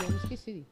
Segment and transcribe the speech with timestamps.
[0.00, 0.66] Eu esqueci.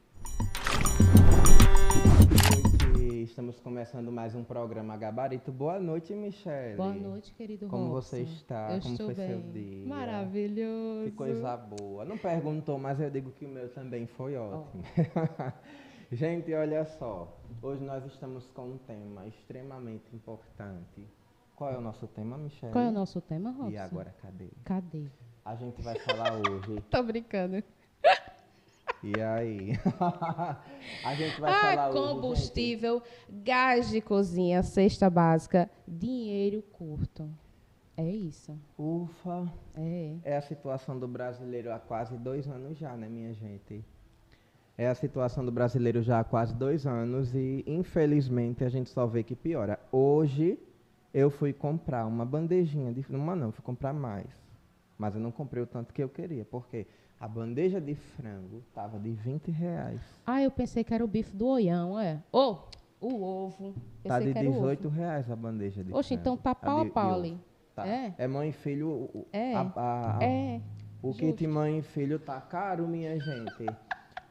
[3.47, 5.53] Estamos começando mais um programa Gabarito.
[5.53, 6.75] Boa noite, Michelle.
[6.75, 8.01] Boa noite, querido Como Robson.
[8.01, 8.73] você está?
[8.73, 9.27] Eu Como estou foi bem.
[9.29, 9.87] seu dia?
[9.87, 11.05] Maravilhoso.
[11.05, 12.03] Que coisa boa.
[12.03, 14.83] Não perguntou, mas eu digo que o meu também foi ótimo.
[16.11, 17.39] Gente, olha só.
[17.61, 21.07] Hoje nós estamos com um tema extremamente importante.
[21.55, 22.73] Qual é o nosso tema, Michelle?
[22.73, 23.71] Qual é o nosso tema, Robson?
[23.71, 24.49] E agora, cadê?
[24.65, 25.05] Cadê?
[25.45, 26.81] A gente vai falar hoje.
[26.91, 27.63] Tô brincando.
[29.03, 29.71] E aí?
[31.05, 31.97] a gente vai Ah, falar hoje.
[31.97, 37.29] combustível, gás de cozinha, cesta básica, dinheiro curto.
[37.95, 38.57] É isso.
[38.77, 39.51] Ufa.
[39.75, 40.15] É.
[40.23, 43.83] É a situação do brasileiro há quase dois anos já, né, minha gente?
[44.77, 49.07] É a situação do brasileiro já há quase dois anos e, infelizmente, a gente só
[49.07, 49.79] vê que piora.
[49.91, 50.59] Hoje,
[51.11, 53.03] eu fui comprar uma bandejinha de...
[53.09, 54.27] Uma não, fui comprar mais.
[54.95, 56.85] Mas eu não comprei o tanto que eu queria, porque
[57.19, 59.99] a bandeja de frango tava de 20 reais.
[60.25, 62.21] Ah, eu pensei que era o bife do oião, é.
[62.31, 62.57] Ô,
[63.01, 63.73] o ovo.
[64.03, 64.95] Pensei Tá de que era o 18 ovo.
[64.95, 66.21] reais a bandeja de Oxe, frango.
[66.21, 67.37] então tá pau a de- pau ali.
[67.75, 67.87] Tá.
[67.87, 68.27] É?
[68.27, 69.09] mãe e filho...
[69.31, 69.53] É.
[69.55, 70.61] a- a- a- É.
[71.01, 71.21] O Justo.
[71.21, 73.65] kit mãe e filho tá caro, minha gente.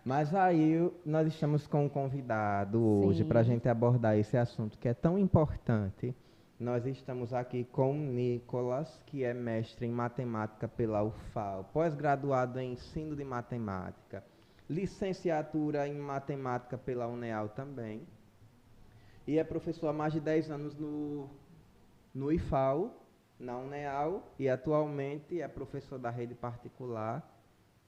[0.05, 4.89] Mas aí nós estamos com um convidado hoje para a gente abordar esse assunto que
[4.89, 6.15] é tão importante.
[6.59, 13.15] Nós estamos aqui com Nicolas, que é mestre em matemática pela UFAL, pós-graduado em ensino
[13.15, 14.25] de matemática,
[14.69, 18.09] licenciatura em matemática pela UNEAL também.
[19.27, 21.29] E é professor há mais de 10 anos no,
[22.15, 23.05] no IFAL,
[23.39, 27.23] na UNEAL, e atualmente é professor da rede particular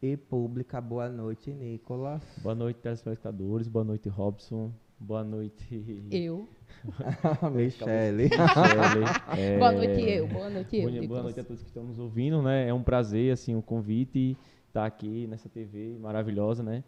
[0.02, 0.78] e pública.
[0.78, 2.22] Boa noite, Nicolas.
[2.42, 3.66] Boa noite, telespectadores.
[3.66, 4.74] Boa noite, Robson.
[4.98, 6.48] Boa noite, Eu.
[7.54, 8.24] Michele.
[8.24, 8.28] Michele.
[9.36, 10.26] É, Boa noite, eu.
[10.26, 10.90] Boa noite, eu.
[10.90, 12.68] Boa, boa noite a todos que estão nos ouvindo, né?
[12.68, 14.36] É um prazer, assim, o convite
[14.66, 16.82] estar aqui nessa TV maravilhosa, né?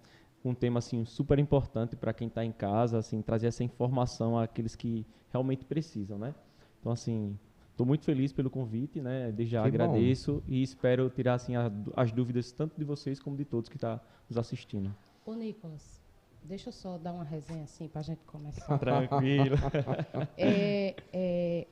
[0.44, 4.74] Um tema, assim, super importante para quem está em casa, assim, trazer essa informação àqueles
[4.74, 6.34] que realmente precisam, né?
[6.80, 7.38] Então, assim,
[7.70, 9.30] estou muito feliz pelo convite, né?
[9.32, 9.84] Desde já Que bom.
[9.84, 13.76] agradeço e espero tirar, assim, a- as dúvidas tanto de vocês como de todos que
[13.76, 14.94] estão nos assistindo.
[15.26, 15.99] Ô, Nicolas,
[16.42, 18.78] deixa eu só dar uma resenha assim pra gente começar.
[18.78, 19.56] Tranquilo.
[20.36, 21.66] É, é,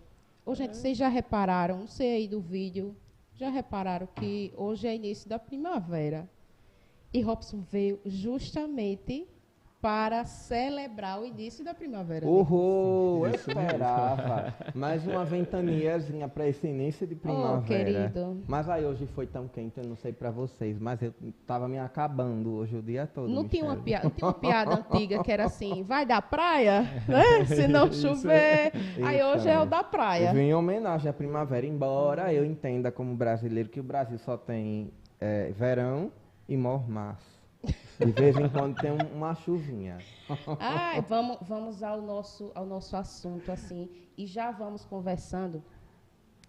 [0.44, 2.96] ô, gente, vocês já repararam, não sei aí do vídeo,
[3.34, 6.28] já repararam que hoje é início da primavera.
[7.12, 9.26] E Robson veio justamente
[9.80, 12.26] para celebrar o início da primavera.
[12.26, 14.52] Uhul, eu esperava.
[14.74, 17.58] Mais uma ventaniazinha para esse início de primavera.
[17.58, 18.42] Oh, querido.
[18.48, 21.14] Mas aí hoje foi tão quente, eu não sei para vocês, mas eu
[21.46, 23.28] tava me acabando hoje o dia todo.
[23.28, 27.44] Não tinha, uma piada, tinha uma piada antiga que era assim, vai da praia, né?
[27.44, 28.72] Se não chover.
[29.04, 30.32] Aí hoje é o da praia.
[30.32, 34.90] vim em homenagem à primavera, embora eu entenda como brasileiro que o Brasil só tem
[35.20, 36.10] é, verão
[36.48, 37.38] e mormaço.
[37.98, 39.98] De vez em quando tem um- uma chuvinha.
[40.60, 45.62] Ai, vamos, vamos ao nosso, ao nosso assunto, assim, e já vamos conversando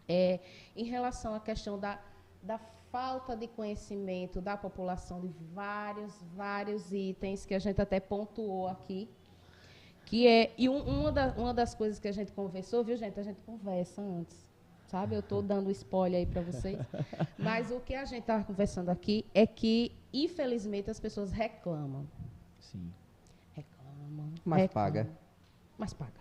[0.07, 0.39] é,
[0.75, 1.99] em relação à questão da,
[2.41, 2.59] da
[2.91, 9.07] falta de conhecimento da população de vários, vários itens que a gente até pontuou aqui.
[10.05, 13.19] Que é, e um- uma, da- uma das coisas que a gente conversou, viu, gente?
[13.19, 14.48] A gente conversa antes.
[14.89, 15.15] Sabe?
[15.15, 16.79] Eu estou dando spoiler aí para vocês.
[17.37, 22.07] Mas o que a gente estava conversando aqui é que, infelizmente, as pessoas reclamam.
[22.59, 22.91] Sim.
[23.53, 24.33] Reclamam.
[24.43, 25.09] Mas reclamam, paga.
[25.77, 26.19] Mas paga.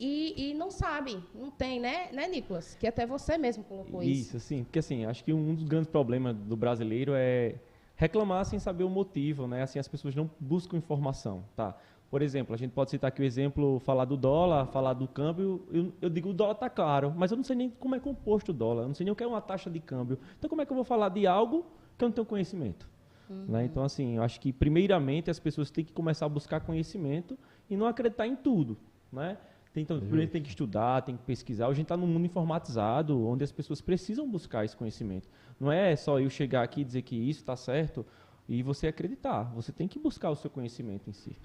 [0.00, 2.74] E, e não sabe, não tem, né, né, Nicolas?
[2.74, 4.28] Que até você mesmo colocou isso.
[4.28, 7.54] Isso, assim, porque assim, acho que um dos grandes problemas do brasileiro é
[7.94, 9.62] reclamar sem saber o motivo, né?
[9.62, 11.76] Assim, as pessoas não buscam informação, tá?
[12.14, 15.66] Por exemplo, a gente pode citar aqui o exemplo, falar do dólar, falar do câmbio.
[15.68, 18.52] Eu, eu digo, o dólar tá caro, mas eu não sei nem como é composto
[18.52, 20.16] o dólar, eu não sei nem o que é uma taxa de câmbio.
[20.38, 21.66] Então, como é que eu vou falar de algo
[21.98, 22.88] que eu não tenho conhecimento?
[23.28, 23.64] Né?
[23.64, 27.36] Então, assim, eu acho que, primeiramente, as pessoas têm que começar a buscar conhecimento
[27.68, 28.78] e não acreditar em tudo,
[29.12, 29.36] né?
[29.74, 31.64] Então, primeiro tem que estudar, tem que pesquisar.
[31.64, 35.28] Hoje a gente está num mundo informatizado, onde as pessoas precisam buscar esse conhecimento.
[35.58, 38.06] Não é só eu chegar aqui e dizer que isso está certo
[38.48, 39.52] e você acreditar.
[39.56, 41.36] Você tem que buscar o seu conhecimento em si.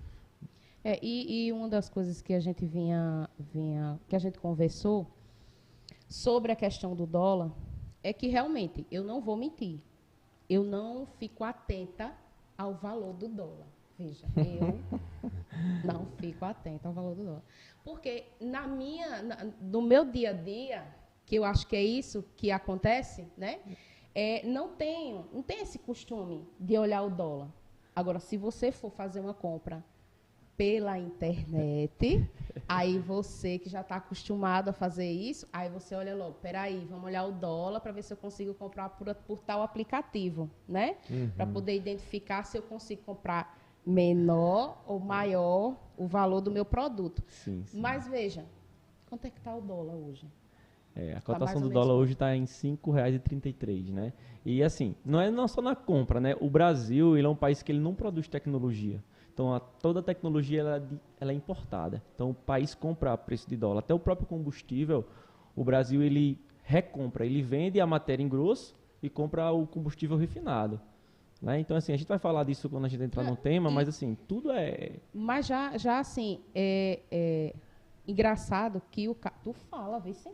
[0.83, 5.07] É, e, e uma das coisas que a gente vinha, vinha, que a gente conversou
[6.07, 7.51] sobre a questão do dólar
[8.01, 9.79] é que realmente, eu não vou mentir,
[10.49, 12.15] eu não fico atenta
[12.57, 13.67] ao valor do dólar.
[13.97, 14.79] veja, eu
[15.83, 17.43] não fico atenta ao valor do dólar.
[17.83, 20.87] Porque na minha, na, no meu dia a dia,
[21.25, 23.59] que eu acho que é isso que acontece, né?
[24.15, 27.49] É, não tenho, não tenho esse costume de olhar o dólar.
[27.95, 29.83] Agora, se você for fazer uma compra
[30.59, 32.29] pela internet,
[32.67, 37.05] aí você que já está acostumado a fazer isso, aí você olha logo, peraí, vamos
[37.05, 40.97] olhar o dólar para ver se eu consigo comprar por, por tal aplicativo, né?
[41.09, 41.29] Uhum.
[41.29, 47.23] Para poder identificar se eu consigo comprar menor ou maior o valor do meu produto.
[47.29, 47.79] Sim, sim.
[47.79, 48.43] Mas veja,
[49.09, 50.27] quanto é que está o dólar hoje?
[50.93, 54.11] É, a mais cotação ou do dólar hoje está em R$ 5,33, né?
[54.45, 56.35] E assim, não é não só na compra, né?
[56.41, 59.01] O Brasil ele é um país que ele não produz tecnologia.
[59.39, 60.81] Então, a- toda a tecnologia ela é,
[61.21, 62.03] ela é importada.
[62.13, 63.79] Então, o país compra a preço de dólar.
[63.79, 65.05] Até o próprio combustível,
[65.55, 70.77] o Brasil ele recompra, ele vende a matéria em grosso e compra o combustível refinado.
[71.41, 71.57] Né?
[71.57, 73.73] Então, assim, a gente vai falar disso quando a gente entrar É, no tema, e-
[73.73, 74.97] mas assim, tudo é...
[75.13, 77.53] Mas já, já assim, é, é
[78.05, 79.31] engraçado que o ca...
[79.41, 80.29] Tu fala, vê se.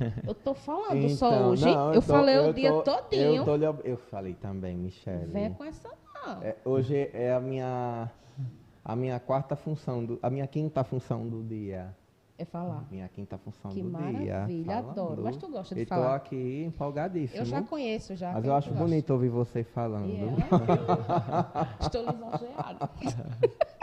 [0.26, 1.66] Eu tô falando só Então, hoje.
[1.66, 3.34] não, eu tô- falei o eu dia tô- todinho.
[3.34, 5.26] Eu, tô eu falei também, Michele.
[5.26, 5.90] Venha com essa
[6.26, 6.42] não.
[6.42, 8.10] É, hoje é a minha
[8.84, 11.94] a minha quarta função do, a minha quinta função do dia.
[12.38, 12.86] É falar.
[12.90, 14.78] Minha quinta função Que do maravilha, dia.
[14.78, 15.22] adoro.
[15.24, 16.08] Mas tu gosta de e falar.
[16.10, 17.40] tô aqui empolgadíssimo.
[17.40, 18.32] Eu já conheço, já.
[18.32, 18.84] Mas eu acho gosta.
[18.84, 20.10] bonito ouvir você falando.
[20.10, 20.26] E é?
[21.80, 22.90] Estou lisonjeada.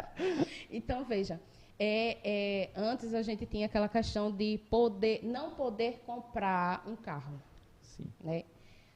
[0.69, 1.41] então, veja.
[1.79, 7.41] é, é, antes a gente tinha aquela questão de poder, não poder comprar um carro.
[7.81, 8.05] Sim.
[8.23, 8.43] né?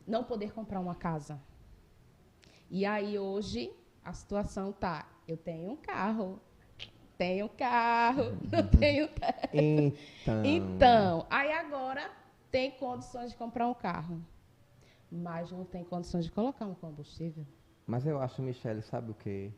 [0.05, 1.39] Não poder comprar uma casa.
[2.69, 3.71] E aí hoje
[4.03, 6.39] a situação tá, eu tenho um carro,
[7.17, 9.09] tenho um carro, não tenho.
[9.53, 10.45] Então.
[10.45, 12.09] Então, aí agora
[12.51, 14.21] tem condições de comprar um carro,
[15.11, 17.45] mas não tem condições de colocar um combustível.
[17.85, 19.51] Mas eu acho, Michele, sabe o que?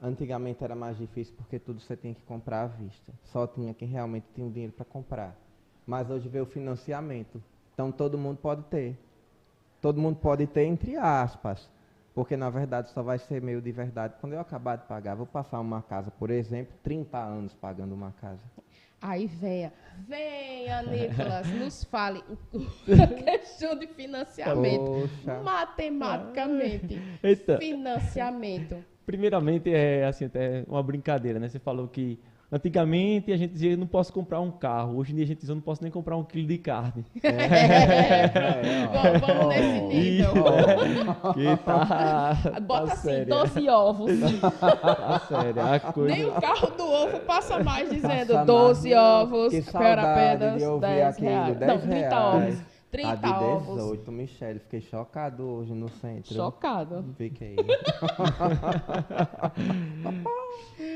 [0.00, 3.12] Antigamente era mais difícil porque tudo você tinha que comprar à vista.
[3.24, 5.36] Só tinha quem realmente tinha o dinheiro para comprar.
[5.86, 7.42] Mas hoje veio o financiamento.
[7.72, 8.98] Então todo mundo pode ter.
[9.80, 11.68] Todo mundo pode ter, entre aspas.
[12.16, 15.14] Porque na verdade só vai ser meio de verdade quando eu acabar de pagar.
[15.14, 18.40] Vou passar uma casa, por exemplo, 30 anos pagando uma casa.
[19.02, 19.70] Aí venha,
[20.08, 22.24] venha, Nicolas, nos fale
[22.88, 24.82] a questão de financiamento.
[25.02, 25.42] Poxa.
[25.42, 27.58] Matematicamente, Eita.
[27.58, 28.82] financiamento.
[29.04, 31.50] Primeiramente, é assim, até uma brincadeira, né?
[31.50, 32.18] Você falou que
[32.50, 34.96] antigamente a gente dizia, eu não posso comprar um carro.
[34.98, 37.04] Hoje em dia a gente diz, eu não posso nem comprar um quilo de carne.
[37.22, 39.02] É, ó.
[39.02, 40.32] Vamos- vamos nesse nível.
[41.34, 43.34] que tá, Bota tá assim, sério.
[43.34, 44.10] 12 ovos.
[44.40, 46.14] Tá sério, a coisa...
[46.14, 50.64] Nem o carro do ovo passa mais dizendo Passa 12 mais, ovos que apenas de
[50.66, 51.58] ouvir 10 aquilo, reais.
[51.58, 52.14] 10 Não, 30 reais.
[52.54, 52.76] ovos.
[52.90, 53.74] 30 a de ovos.
[53.76, 56.32] 18, Michele, fiquei chocado hoje no centro.
[56.34, 57.04] Chocado.
[57.18, 57.56] Fiquei.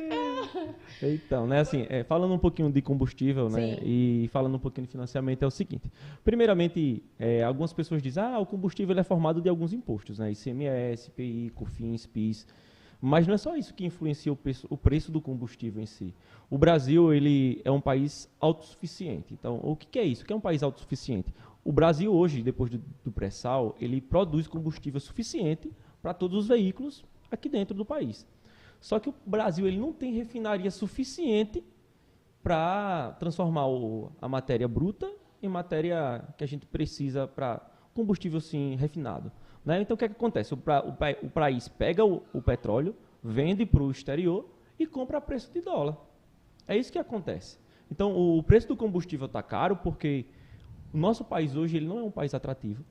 [1.03, 3.83] Então, né, assim, é, falando um pouquinho de combustível, né, Sim.
[3.83, 5.91] e falando um pouquinho de financiamento, é o seguinte.
[6.23, 11.11] Primeiramente, é, algumas pessoas dizem, ah, o combustível é formado de alguns impostos, né, ICMS,
[11.11, 12.47] PI, COFINS, PIS,
[13.01, 16.15] mas não é só isso que influencia o preço, o preço do combustível em si.
[16.51, 19.33] O Brasil, ele é um país autossuficiente.
[19.33, 20.23] Então, o que, que é isso?
[20.23, 21.33] O que é um país autossuficiente?
[21.65, 27.05] O Brasil hoje, depois do, do pré-sal, ele produz combustível suficiente para todos os veículos
[27.31, 28.27] aqui dentro do país.
[28.81, 31.63] Só que o Brasil ele não tem refinaria suficiente
[32.43, 35.11] para transformar o- a matéria bruta
[35.43, 37.61] em matéria que a gente precisa para
[37.95, 39.31] combustível sim refinado.
[39.63, 39.83] né?
[39.83, 40.55] Então o que, é que acontece?
[40.55, 45.19] O, pra- o o país pega o, o petróleo, vende para o exterior e compra
[45.19, 45.99] a preço de dólar.
[46.67, 47.59] É isso que acontece.
[47.91, 50.25] Então o, o preço do combustível está caro porque
[50.95, 52.83] o nosso país hoje ele não é um país atrativo,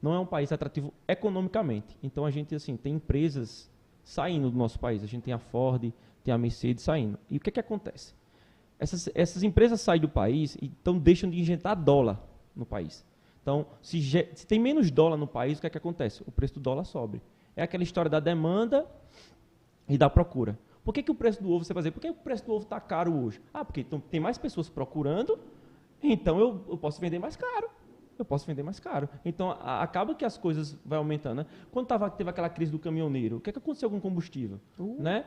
[0.00, 1.98] não é um país atrativo economicamente.
[2.02, 3.68] Então a gente assim tem empresas
[4.02, 5.02] saindo do nosso país.
[5.02, 5.92] A gente tem a Ford,
[6.22, 7.18] tem a Mercedes saindo.
[7.30, 8.14] E o que é que acontece?
[8.78, 12.20] Essas, essas empresas saem do país e então deixam de injetar dólar
[12.54, 13.04] no país.
[13.40, 14.00] Então, se,
[14.34, 16.22] se tem menos dólar no país, o que é que acontece?
[16.26, 17.20] O preço do dólar sobe.
[17.56, 18.86] É aquela história da demanda
[19.88, 20.58] e da procura.
[20.84, 22.52] Por que, que o preço do ovo, você vai dizer, por que o preço do
[22.52, 23.40] ovo está caro hoje?
[23.52, 25.38] Ah, porque então, tem mais pessoas procurando,
[26.02, 27.70] então eu, eu posso vender mais caro.
[28.22, 29.08] Eu posso vender mais caro.
[29.24, 31.38] Então, a- acaba que as coisas vão aumentando.
[31.38, 31.46] Né?
[31.72, 34.60] Quando tava, teve aquela crise do caminhoneiro, o que, é que aconteceu com o combustível?
[34.98, 35.24] Né?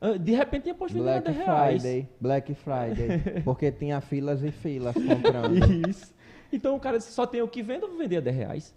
[0.00, 1.82] Ah, De repente, tinha posto Black 10 reais.
[1.82, 2.08] Friday.
[2.20, 3.42] Black Friday.
[3.44, 5.88] Porque tinha filas e filas comprando.
[5.88, 6.12] Isso.
[6.52, 8.74] Então o cara disse, só tem o que vende, eu vou vender a 10 reais.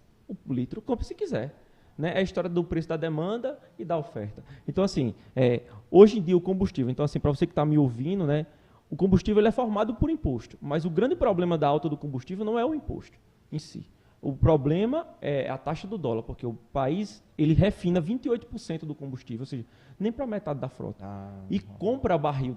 [0.48, 1.52] O litro, compre se quiser.
[1.98, 2.12] Né?
[2.14, 4.44] É a história do preço da demanda e da oferta.
[4.68, 7.76] Então, assim, é, hoje em dia o combustível, então assim, para você que está me
[7.78, 8.46] ouvindo, né,
[8.94, 10.56] o combustível é formado por imposto.
[10.62, 13.18] Mas o grande problema da alta do combustível não é o imposto
[13.50, 13.90] em si.
[14.22, 19.42] O problema é a taxa do dólar, porque o país ele refina 28% do combustível,
[19.42, 19.66] ou seja,
[19.98, 21.04] nem para metade da frota.
[21.04, 22.56] Ah, E compra barril.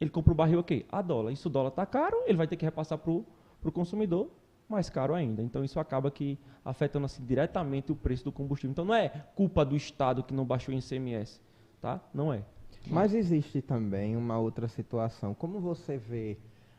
[0.00, 1.30] Ele compra o barril aqui, a dólar.
[1.30, 3.24] E se o dólar está caro, ele vai ter que repassar para o
[3.70, 4.30] consumidor
[4.66, 5.42] mais caro ainda.
[5.42, 8.72] Então isso acaba que afetando assim, diretamente o preço do combustível.
[8.72, 11.38] Então não é culpa do Estado que não baixou o ICMS,
[11.82, 12.00] tá?
[12.14, 12.42] Não é.
[12.88, 15.34] Mas existe também uma outra situação.
[15.34, 16.36] Como você vê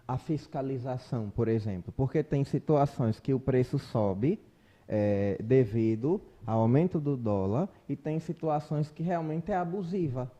[0.07, 1.93] a fiscalização, por exemplo?
[1.95, 4.39] Porque tem situações que o preço sobe
[4.87, 10.31] eh, devido ao aumento do dólar e tem situações que realmente é abusiva.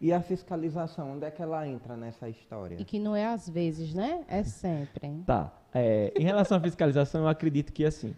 [0.00, 2.76] E a fiscalização, onde é que ela entra nessa história?
[2.78, 4.22] E que não é às vezes, né?
[4.28, 5.10] É sempre.
[5.26, 5.52] Tá.
[5.74, 8.14] É, em relação à fiscalização, eu acredito que assim.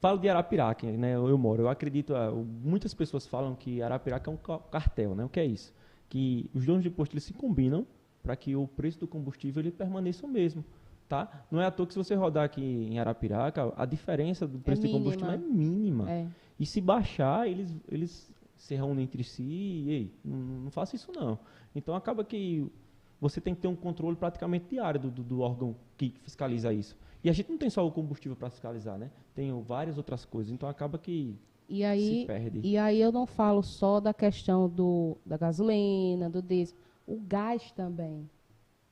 [0.00, 1.14] Falo de Arapiraca, né?
[1.14, 1.62] Eu, moro.
[1.62, 2.16] Eu acredito.
[2.16, 5.24] ah, muitas pessoas falam que Arapiraca é um ca- cartel, né?
[5.24, 5.72] O que é isso?
[6.10, 7.86] Que os donos de posto eles se combinam
[8.22, 10.62] para que o preço do combustível ele permaneça o mesmo,
[11.08, 11.46] tá?
[11.50, 14.82] Não é à toa que se você rodar aqui em Arapiraca, a diferença do preço
[14.82, 16.10] de combustível é mínima.
[16.10, 16.26] É.
[16.58, 21.10] E se baixar, eles, eles se reúnem entre si e, ei, não, não faça isso
[21.10, 21.38] não.
[21.74, 22.70] Então acaba que
[23.18, 26.96] você tem que ter um controle praticamente diário do, do, do órgão que fiscaliza isso.
[27.22, 29.10] E a gente não tem só o combustível para fiscalizar, né?
[29.34, 30.52] Tem várias outras coisas.
[30.52, 31.36] Então acaba que
[31.72, 32.26] E aí,
[32.64, 36.76] e aí eu não falo só da questão do, da gasolina, do diesel.
[37.06, 38.28] O gás também.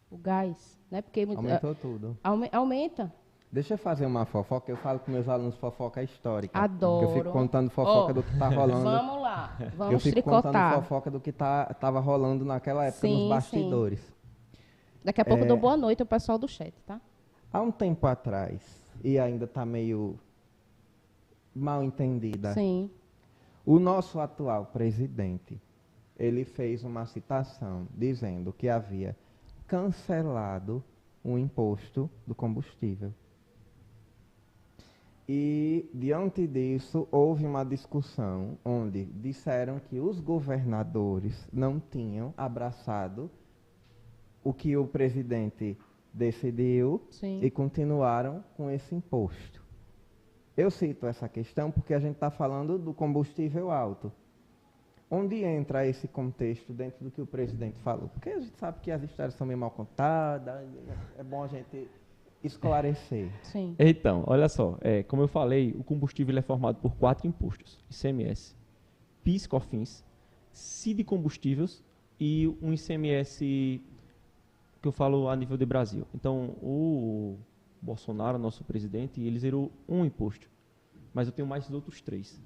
[0.09, 1.03] O gás, né?
[1.03, 2.17] Porque Aumentou tudo.
[2.23, 3.13] aume- aumenta.
[3.51, 4.71] Deixa eu fazer uma fofoca.
[4.71, 6.57] Eu falo com meus alunos fofoca histórica.
[6.57, 7.07] Adoro.
[7.09, 8.85] Eu fico contando fofoca Ó, do que tá rolando.
[8.85, 10.75] Vamos lá, eu vamos fico contando tricotar.
[10.77, 13.29] fofoca do que tá, tava rolando naquela época Sim, nos sim.
[13.29, 14.17] bastidores.
[15.05, 15.49] Daqui a pouco eu É.
[15.49, 17.01] dou boa noite ao pessoal do chat, tá?
[17.53, 18.63] Há um tempo atrás,
[19.03, 20.17] e ainda está meio
[21.55, 22.91] mal entendida, Sim.
[23.65, 25.61] o nosso atual presidente,
[26.19, 29.17] ele fez uma citação dizendo que havia
[29.67, 30.83] cancelado
[31.23, 33.13] o imposto do combustível.
[35.29, 43.31] E, diante disso, houve uma discussão onde disseram que os governadores não tinham abraçado
[44.43, 45.77] o que o presidente
[46.15, 47.41] decidiu Sim.
[47.43, 49.58] e continuaram com esse imposto.
[50.59, 54.11] Eu cito essa questão porque a gente está falando do combustível alto.
[55.09, 58.09] Onde entra esse contexto dentro do que o presidente falou?
[58.09, 60.69] Porque a gente sabe que as histórias são meio mal contadas,
[61.17, 61.89] é bom a gente
[62.43, 63.31] esclarecer.
[63.45, 63.77] Sim.
[63.79, 68.57] Então, olha só, é, como eu falei, o combustível é formado por quatro impostos: ICMS,
[69.23, 70.05] PIS, COFINS,
[70.53, 71.85] CID combustíveis
[72.19, 73.81] e um ICMS
[74.83, 76.05] que eu falo a nível de Brasil.
[76.13, 77.39] Então, o
[77.81, 80.49] Bolsonaro, nosso presidente, ele zerou um imposto,
[81.13, 82.41] mas eu tenho mais os outros três.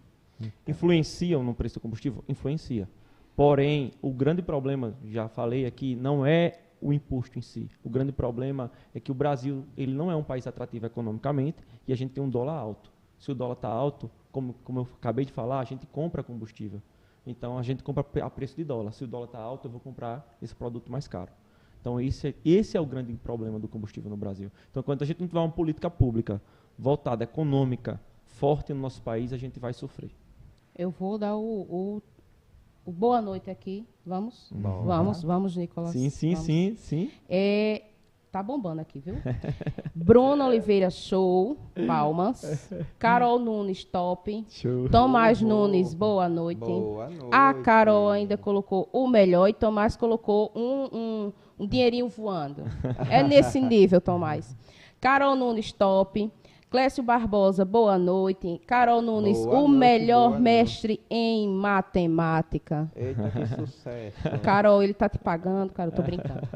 [0.66, 2.24] Influenciam no preço do combustível?
[2.28, 2.88] Influencia.
[3.36, 7.70] Porém, o grande problema, já falei aqui, não é o imposto em si.
[7.82, 11.92] O grande problema é que o Brasil ele não é um país atrativo economicamente e
[11.92, 12.92] a gente tem um dólar alto.
[13.18, 16.82] Se o dólar está alto, como, como eu acabei de falar, a gente compra combustível.
[17.24, 18.92] Então a gente compra a preço de dólar.
[18.92, 21.30] Se o dólar está alto, eu vou comprar esse produto mais caro.
[21.82, 24.50] Então esse é, esse é o grande problema do combustível no Brasil.
[24.70, 26.40] Então quando a gente não tiver uma política pública
[26.78, 30.10] voltada, econômica, forte no nosso país, a gente vai sofrer.
[30.74, 32.02] Eu vou dar o, o,
[32.84, 33.84] o boa noite aqui.
[34.06, 34.48] Vamos?
[34.52, 35.90] Vamos, vamos, Nicolas.
[35.90, 36.46] Sim, sim, Vamos.
[36.46, 37.10] sim, sim.
[37.28, 37.82] É,
[38.32, 39.16] tá bombando aqui, viu?
[39.94, 41.56] Bruno Oliveira, show.
[41.86, 42.70] Palmas.
[42.98, 44.46] Carol Nunes, top.
[44.48, 44.88] Show.
[44.88, 45.54] Tomás Boa.
[45.54, 46.58] Nunes, boa noite.
[46.58, 47.28] Boa noite.
[47.30, 52.64] A Carol ainda colocou o melhor e Tomás colocou um, um, um dinheirinho voando.
[53.08, 54.56] É nesse nível, Tomás.
[55.00, 56.30] Carol Nunes, top.
[56.68, 58.60] Clécio Barbosa, boa noite.
[58.66, 62.90] Carol Nunes, Boa o noite, melhor mestre em matemática.
[62.96, 64.16] Eita, que sucesso.
[64.42, 66.48] Carol, ele tá te pagando, cara, eu tô brincando.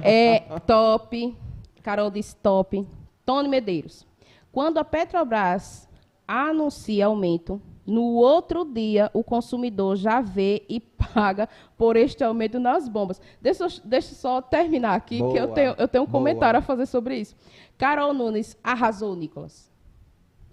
[0.00, 1.36] É top.
[1.82, 2.86] Carol disse top.
[3.26, 4.06] Tony Medeiros.
[4.52, 5.88] Quando a Petrobras
[6.26, 10.78] anuncia aumento, no outro dia o consumidor já vê e
[11.14, 13.20] paga por este aumento nas bombas.
[13.40, 16.12] Deixa, eu- deixa eu só terminar aqui, que eu Boa, tenho, eu tenho um boa.
[16.20, 17.34] comentário a fazer sobre isso.
[17.76, 19.70] Carol Nunes arrasou, Nicolas.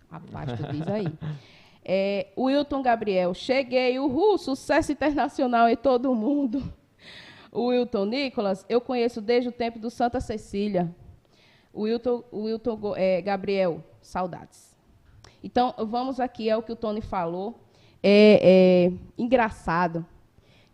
[0.10, 1.06] Rapaz, tu diz aí.
[1.88, 6.64] É, Wilton Gabriel, cheguei, uhul, sucesso internacional em todo mundo.
[7.54, 10.92] Wilton Nicolas, eu conheço desde o tempo do Santa Cecília.
[11.76, 14.75] Wilton, Wilton é, Gabriel, saudades.
[15.46, 17.60] Então, vamos aqui ao que o Tony falou.
[18.02, 20.04] É, é engraçado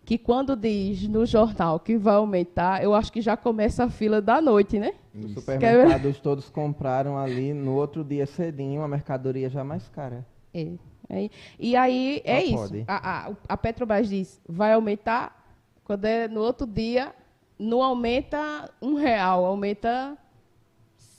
[0.05, 4.21] que quando diz no jornal que vai aumentar, eu acho que já começa a fila
[4.21, 4.93] da noite, né?
[5.13, 10.25] Os supermercados todos compraram ali no outro dia cedinho a mercadoria já mais cara.
[10.53, 10.71] É,
[11.09, 12.85] é, e aí é Só isso.
[12.87, 17.13] A, a, a Petrobras diz, vai aumentar, quando é no outro dia,
[17.59, 20.17] não aumenta um real, aumenta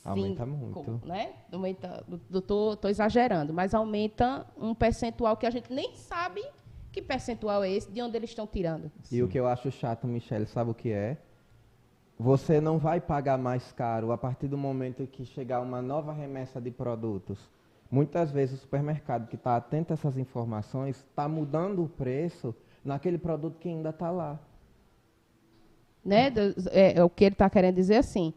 [0.04, 1.00] Aumenta muito.
[1.06, 1.32] Né?
[1.50, 2.04] Aumenta,
[2.46, 6.42] tô, tô exagerando, mas aumenta um percentual que a gente nem sabe
[6.90, 8.90] que percentual é esse, de onde eles estão tirando.
[9.04, 9.22] E Sim.
[9.22, 11.16] o que eu acho chato, Michele, sabe o que é?
[12.18, 16.60] Você não vai pagar mais caro a partir do momento que chegar uma nova remessa
[16.60, 17.38] de produtos.
[17.90, 22.54] Muitas vezes o supermercado que está atento a essas informações está mudando o preço
[22.84, 24.38] naquele produto que ainda está lá.
[26.04, 26.32] Né?
[26.70, 28.34] É, é, o que ele está querendo dizer assim.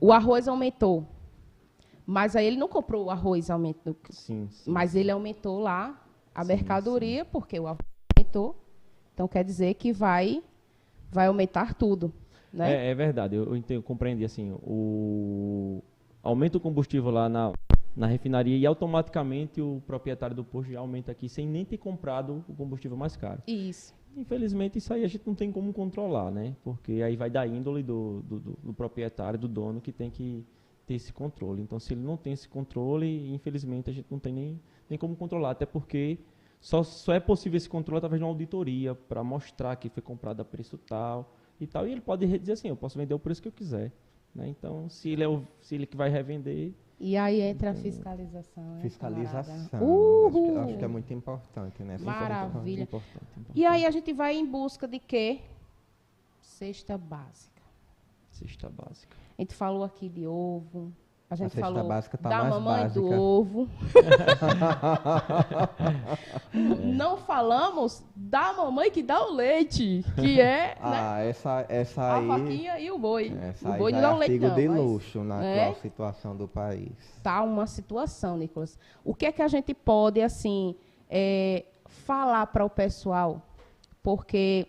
[0.00, 1.06] O arroz aumentou.
[2.06, 3.96] Mas aí ele não comprou o arroz aumentou.
[4.10, 4.70] Sim, sim.
[4.70, 6.02] Mas ele aumentou lá
[6.34, 7.30] a sim, mercadoria, sim.
[7.30, 7.84] porque o arroz
[8.16, 8.56] aumentou.
[9.12, 10.42] Então quer dizer que vai,
[11.10, 12.12] vai aumentar tudo.
[12.52, 12.86] Né?
[12.86, 15.82] É, é verdade, eu, eu, entendo, eu compreendi assim, o
[16.22, 17.52] aumenta o combustível lá na,
[17.94, 22.44] na refinaria e automaticamente o proprietário do posto já aumenta aqui sem nem ter comprado
[22.48, 23.42] o combustível mais caro.
[23.46, 23.97] Isso.
[24.18, 26.56] Infelizmente, isso aí a gente não tem como controlar, né?
[26.64, 30.44] Porque aí vai da índole do, do, do, do proprietário, do dono, que tem que
[30.84, 31.62] ter esse controle.
[31.62, 34.60] Então, se ele não tem esse controle, infelizmente, a gente não tem nem,
[34.90, 35.50] nem como controlar.
[35.50, 36.18] Até porque
[36.60, 40.40] só, só é possível esse controle através de uma auditoria para mostrar que foi comprado
[40.40, 41.86] a preço tal e tal.
[41.86, 43.92] E ele pode dizer assim, eu posso vender o preço que eu quiser.
[44.34, 44.48] Né?
[44.48, 48.80] Então, se ele, é o, se ele que vai revender, e aí entra a fiscalização.
[48.80, 49.54] Fiscalização.
[49.54, 51.96] Acho que, acho, que, é muito importante, né?
[51.98, 52.82] Maravilha.
[52.82, 53.58] Importante, importante.
[53.58, 55.40] E aí a gente vai em busca de quê?
[56.40, 57.62] Cesta básica.
[58.32, 59.16] Cesta básica.
[59.38, 60.92] A gente falou aqui de ovo,
[61.30, 63.00] a gente a falou tá da mamãe básica.
[63.00, 63.68] do ovo.
[66.54, 72.16] Não falamos da mamãe que dá o leite, que é ah, né, essa, essa a
[72.16, 73.30] aí, vaquinha e o boi.
[73.62, 74.54] O boi não dá é o leite não.
[74.54, 76.92] de luxo na é, atual situação do país.
[77.22, 78.78] Tá uma situação, Nicolas.
[79.04, 80.74] O que é que a gente pode assim
[81.10, 83.42] é, falar para o pessoal?
[84.02, 84.66] Porque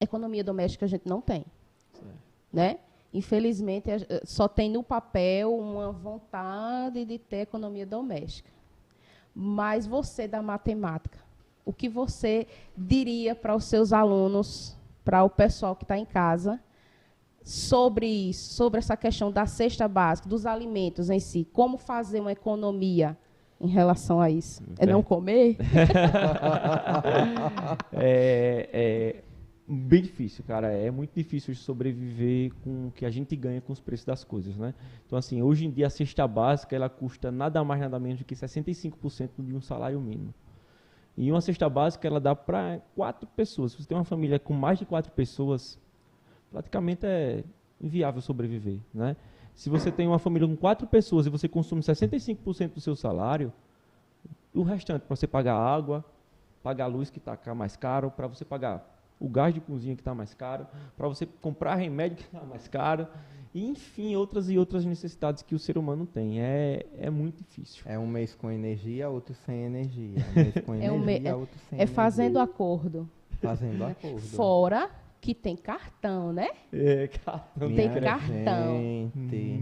[0.00, 1.44] economia doméstica a gente não tem,
[1.92, 2.16] certo.
[2.50, 2.78] né?
[3.12, 3.90] Infelizmente,
[4.24, 8.50] só tem no papel uma vontade de ter economia doméstica.
[9.34, 11.18] Mas você da matemática,
[11.64, 16.60] o que você diria para os seus alunos, para o pessoal que está em casa,
[17.44, 22.32] sobre isso, sobre essa questão da cesta básica, dos alimentos em si, como fazer uma
[22.32, 23.16] economia
[23.60, 24.62] em relação a isso?
[24.78, 25.56] É não comer?
[27.92, 29.16] é, é,
[29.72, 30.70] bem difícil, cara.
[30.70, 34.56] É muito difícil sobreviver com o que a gente ganha com os preços das coisas,
[34.56, 34.74] né?
[35.06, 38.24] Então, assim, hoje em dia a cesta básica ela custa nada mais nada menos do
[38.24, 40.34] que 65% de um salário mínimo.
[41.16, 43.72] E uma cesta básica ela dá para quatro pessoas.
[43.72, 45.78] Se você tem uma família com mais de quatro pessoas,
[46.50, 47.44] praticamente é
[47.80, 49.16] inviável sobreviver, né?
[49.54, 53.52] Se você tem uma família com quatro pessoas e você consome 65% do seu salário,
[54.54, 56.04] o restante para você pagar água,
[56.62, 58.91] pagar luz que está mais caro, para você pagar
[59.22, 62.66] o gás de cozinha que está mais caro, para você comprar remédio que está mais
[62.66, 63.06] caro,
[63.54, 66.40] e enfim, outras e outras necessidades que o ser humano tem.
[66.40, 67.82] É, é muito difícil.
[67.86, 70.16] É um mês com energia, outro sem energia.
[70.34, 73.08] Um mês com energia, é um outro sem É fazendo acordo.
[73.40, 74.20] Fazendo acordo.
[74.20, 74.90] Fora
[75.22, 76.48] que tem cartão, né?
[76.72, 77.72] É, cartão.
[77.72, 79.12] Tem cartão.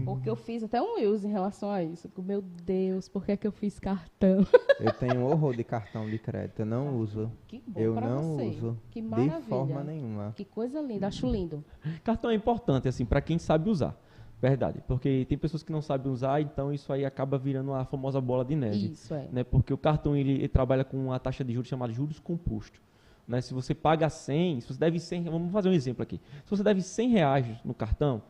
[0.03, 2.11] Porque eu fiz até um use em relação a isso.
[2.17, 4.45] Meu Deus, por que, é que eu fiz cartão?
[4.79, 7.31] Eu tenho horror de cartão de crédito, eu não uso.
[7.47, 8.45] Que bom eu pra não você.
[8.45, 8.77] uso.
[8.89, 9.39] Que maravilha.
[9.39, 10.33] De forma nenhuma.
[10.35, 11.63] Que coisa linda, acho lindo.
[12.03, 13.95] Cartão é importante, assim, para quem sabe usar.
[14.41, 18.19] Verdade, porque tem pessoas que não sabem usar, então isso aí acaba virando a famosa
[18.19, 18.93] bola de neve.
[18.93, 19.27] Isso é.
[19.31, 19.43] Né?
[19.43, 22.81] Porque o cartão ele, ele trabalha com uma taxa de juros chamada juros composto.
[23.27, 23.41] Né?
[23.41, 26.19] Se você paga 100, se você deve 100, vamos fazer um exemplo aqui.
[26.43, 28.21] Se você deve 100 reais no cartão,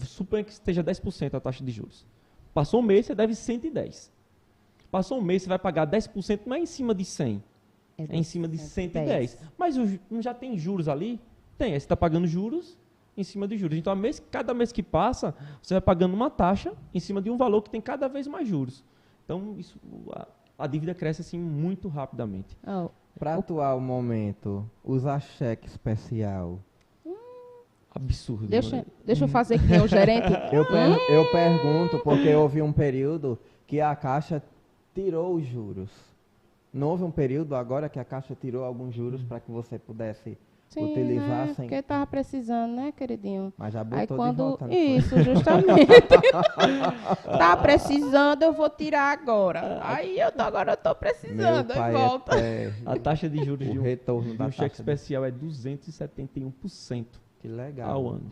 [0.00, 2.06] suponha que esteja 10% a taxa de juros.
[2.52, 4.12] Passou um mês, você deve 110.
[4.90, 7.42] Passou um mês, você vai pagar 10%, não é em cima de 100,
[7.98, 9.30] é, é em cima de 110.
[9.30, 9.52] 110.
[9.58, 9.76] Mas
[10.10, 11.20] não já tem juros ali?
[11.58, 12.78] Tem, aí você está pagando juros
[13.16, 13.76] em cima de juros.
[13.76, 17.36] Então, mês, cada mês que passa, você vai pagando uma taxa em cima de um
[17.36, 18.84] valor que tem cada vez mais juros.
[19.24, 19.78] Então, isso,
[20.12, 22.56] a, a dívida cresce assim muito rapidamente.
[22.66, 26.60] Oh, para atual momento, usar cheque especial.
[27.94, 28.46] Absurdo.
[28.46, 28.86] Deixa, né?
[29.04, 30.32] deixa eu fazer que nem o gerente.
[30.54, 34.42] eu, per, eu pergunto porque houve um período que a Caixa
[34.94, 35.90] tirou os juros.
[36.72, 40.38] Não houve um período agora que a Caixa tirou alguns juros para que você pudesse
[40.68, 41.54] Sim, utilizar né?
[41.54, 41.64] sem.
[41.64, 43.52] Porque estava precisando, né, queridinho?
[43.56, 44.30] Mas já botou Aí, quando...
[44.30, 44.74] de volta.
[44.74, 45.86] Isso, justamente.
[47.24, 49.80] tá precisando, eu vou tirar agora.
[49.82, 52.38] Aí eu tô, agora eu tô precisando, aí é volta.
[52.38, 57.06] É a taxa de juros o de um, retorno de um cheque especial é 271%.
[57.40, 57.90] Que legal.
[57.90, 58.30] Ao ano.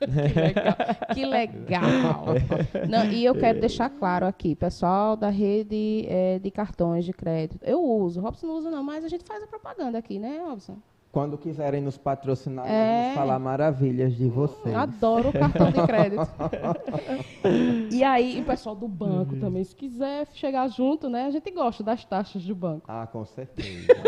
[0.04, 0.76] que legal.
[1.14, 2.24] Que legal.
[2.88, 7.64] Não, e eu quero deixar claro aqui, pessoal da rede é, de cartões de crédito.
[7.64, 8.20] Eu uso.
[8.20, 10.76] Robson não usa não, mas a gente faz a propaganda aqui, né, Robson?
[11.14, 13.02] Quando quiserem nos patrocinar, É.
[13.02, 14.74] vamos falar maravilhas de vocês.
[14.74, 16.26] Adoro o cartão de crédito.
[17.92, 21.26] e aí, o pessoal do banco também, se quiser chegar junto, né?
[21.26, 22.82] A gente gosta das taxas do banco.
[22.88, 23.94] Ah, com certeza.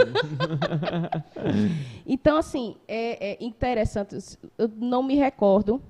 [2.04, 4.16] Então, assim, é, é interessante.
[4.58, 5.80] Eu não me recordo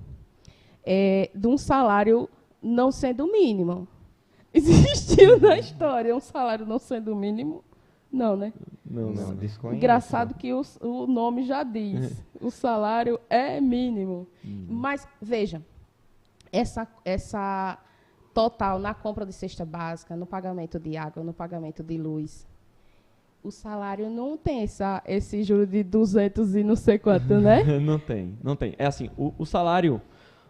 [0.85, 2.29] é, de um salário
[2.61, 3.87] não sendo o mínimo.
[4.53, 7.63] Existiu na história um salário não sendo o mínimo?
[8.11, 8.53] Não, né?
[8.85, 9.77] Não, não, desconheço.
[9.77, 12.23] Engraçado que o, o nome já diz.
[12.41, 14.27] o salário é mínimo.
[14.43, 15.61] Mas, veja,
[16.51, 17.77] essa, essa
[18.33, 22.47] total na compra de cesta básica, no pagamento de água, no pagamento de luz,
[23.43, 27.63] o salário não tem essa, esse juro de 200 e não sei quanto, né?
[27.79, 28.73] não tem, não tem.
[28.77, 30.01] É assim, o, o salário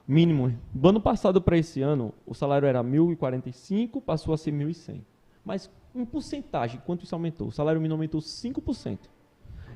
[0.07, 5.01] mínimo, do ano passado para esse ano, o salário era 1.045, passou a ser 1.100.
[5.43, 7.47] Mas em porcentagem, quanto isso aumentou?
[7.47, 8.97] O salário mínimo aumentou 5%.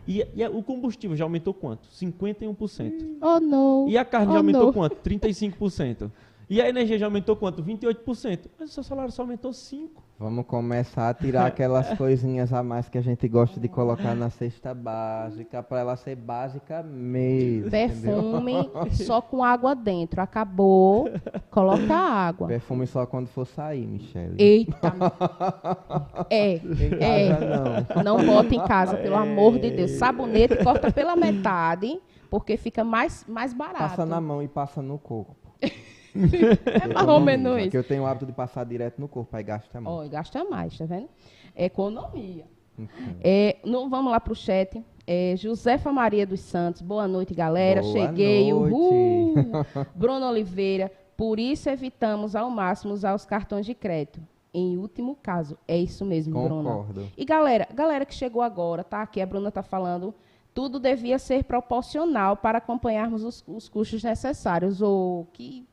[0.07, 1.87] E, e o combustível já aumentou quanto?
[1.89, 3.17] 51%.
[3.21, 3.87] Oh, não.
[3.87, 4.73] E a carne Oh, já aumentou não.
[4.73, 4.95] quanto?
[4.97, 6.11] 35%.
[6.51, 7.63] E a energia já aumentou quanto?
[7.63, 8.39] 28%.
[8.59, 9.87] Mas o seu salário só aumentou 5%.
[10.19, 14.29] Vamos começar a tirar aquelas coisinhas a mais que a gente gosta de colocar na
[14.29, 17.67] cesta básica, para ela ser básica mesmo.
[17.67, 17.89] entendeu?
[18.01, 20.19] Perfume só com água dentro.
[20.21, 21.09] Acabou.
[21.49, 22.49] Coloca água.
[22.49, 24.35] Perfume só quando for sair, Michele.
[24.37, 24.91] Eita.
[26.29, 26.55] É.
[26.55, 26.61] Em
[26.99, 27.29] É.
[27.29, 28.17] casa não.
[28.17, 29.91] Não bota em casa, pelo amor de Deus.
[29.91, 31.97] Sabonete corta pela metade,
[32.29, 33.77] porque fica mais, mais barato.
[33.79, 35.33] Passa na mão e passa no corpo.
[36.15, 39.43] É mais ou menos Porque eu tenho o hábito de passar direto no corpo, aí
[39.43, 39.81] gasta.
[39.85, 41.07] Ó, e gasta mais, tá vendo?
[41.55, 42.45] Economia.
[42.77, 44.83] Então, É, no- vamos lá pro chat.
[45.05, 47.81] É, Josefa Maria dos Santos, boa noite, galera.
[47.81, 48.51] Boa Cheguei.
[48.53, 48.73] noite.
[48.73, 49.35] Uhul.
[49.95, 54.21] Bruno Oliveira, por isso evitamos ao máximo usar os cartões de crédito.
[54.53, 56.69] Em último caso, é isso mesmo, Bruna.
[56.71, 57.07] Concordo.
[57.17, 59.01] E galera, galera que chegou agora, tá?
[59.01, 60.13] Aqui a Bruna tá falando,
[60.53, 65.65] tudo devia ser proporcional para acompanharmos os, os custos necessários, ou que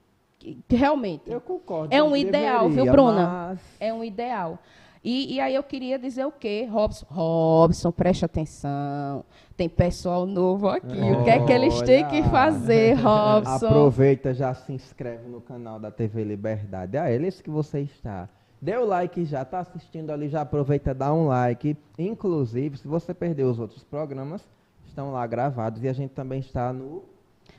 [0.69, 1.95] realmente Eu concordo.
[1.95, 3.27] É um ideal, viu, deveria, Bruna?
[3.51, 4.59] mas- é um ideal.
[5.03, 6.69] E, e aí eu queria dizer o quê?
[6.71, 9.25] Robson, Robson, preste atenção.
[9.57, 10.87] Tem pessoal novo aqui.
[11.13, 12.31] O que é que eles têm que Olha.
[12.31, 13.67] fazer, Robson?
[13.67, 16.97] Aproveita, já se inscreve no canal da TV Liberdade.
[16.99, 18.29] Ah, é esse que você está.
[18.61, 21.77] Dê o like já, tá assistindo ali, já aproveita, dá um like.
[21.97, 24.43] Inclusive, se você perdeu os outros programas,
[24.85, 27.05] estão lá gravados e a gente também está no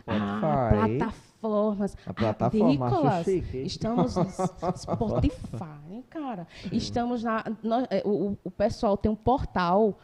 [0.05, 0.39] Ah,
[0.75, 0.97] Spotify.
[1.41, 1.95] Plataformas.
[2.06, 2.91] A plataforma,
[3.65, 4.25] estamos no
[4.78, 6.47] Spotify, cara.
[6.71, 7.43] Estamos na.
[7.63, 9.97] nós- é, o, o- pessoal tem um portal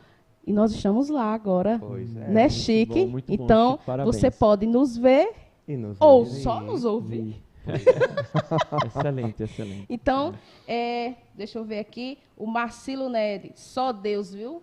[0.45, 1.77] e nós estamos lá agora.
[1.79, 2.27] Pois é.
[2.27, 3.05] né, muito chique?
[3.05, 4.15] bom, muito bom, então, Chique, parabéns.
[4.15, 5.33] você pode nos ver
[5.67, 6.41] E nos ou ouvir.
[6.41, 7.41] só nos ouvir.
[8.85, 9.85] excelente, excelente.
[9.89, 10.33] Então,
[10.67, 12.17] é, deixa eu ver aqui.
[12.37, 14.61] O Marcelo Neri, só Deus, viu?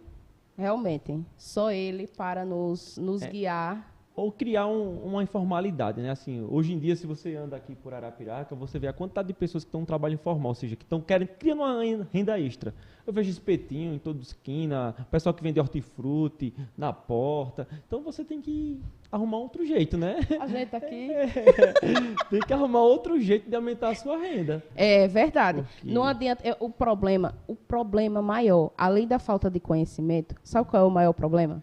[0.56, 1.26] Realmente, hein?
[1.36, 3.28] só ele para nos, nos É.
[3.28, 3.91] guiar.
[4.14, 6.10] Ou criar um- uma informalidade, né?
[6.10, 9.32] Assim, hoje em dia, se você anda aqui por Arapiraca, você vê a quantidade de
[9.34, 12.38] pessoas que estão no trabalho informal, ou seja, que estão querendo, criando uma ren- renda
[12.38, 12.74] extra.
[13.06, 17.66] Eu vejo espetinho em toda esquina, pessoal que vende hortifruti na porta.
[17.86, 18.78] Então você tem que
[19.10, 20.16] arrumar outro jeito, né?
[20.38, 21.08] A gente aqui.
[22.30, 24.62] tem que arrumar outro jeito de aumentar a sua renda.
[24.76, 25.62] É verdade.
[25.62, 26.46] Porque- Não adianta.
[26.46, 30.90] é, o problema, o problema maior, além da falta de conhecimento, sabe qual é o
[30.90, 31.62] maior problema?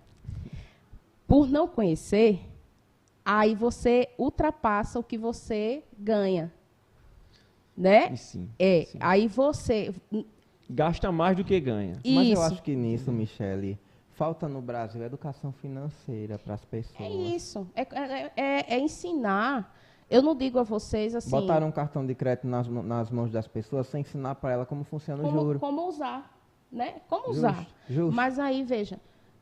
[1.29, 2.39] Por não conhecer,
[3.23, 6.51] aí você ultrapassa o que você ganha.
[7.77, 8.11] Né?
[8.11, 8.49] E sim.
[8.57, 8.97] É, sim.
[8.99, 9.93] aí você.
[10.67, 11.93] Gasta mais do que ganha.
[12.03, 12.41] Mas eu Isso.
[12.41, 13.79] acho que nisso, Michele,
[14.13, 16.99] falta no Brasil educação financeira para as pessoas.
[16.99, 17.67] É isso.
[17.75, 19.75] É, é- é- é ensinar.
[20.09, 21.29] Eu não digo a vocês assim.
[21.29, 24.83] Botaram um cartão de crédito nas, nas mãos das pessoas sem ensinar para ela como
[24.83, 25.59] funciona o como, juro.
[25.59, 26.35] como usar,
[26.71, 26.95] né?
[27.07, 27.67] Como Justo, usar.
[27.87, 28.15] justo.
[28.15, 28.99] Mas aí, veja,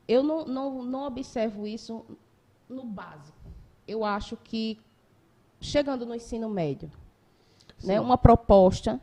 [0.08, 2.06] eu não, não, não observo isso
[2.70, 3.38] no básico.
[3.88, 4.78] Eu acho que,
[5.60, 6.90] chegando no ensino médio,
[7.84, 9.00] né, uma proposta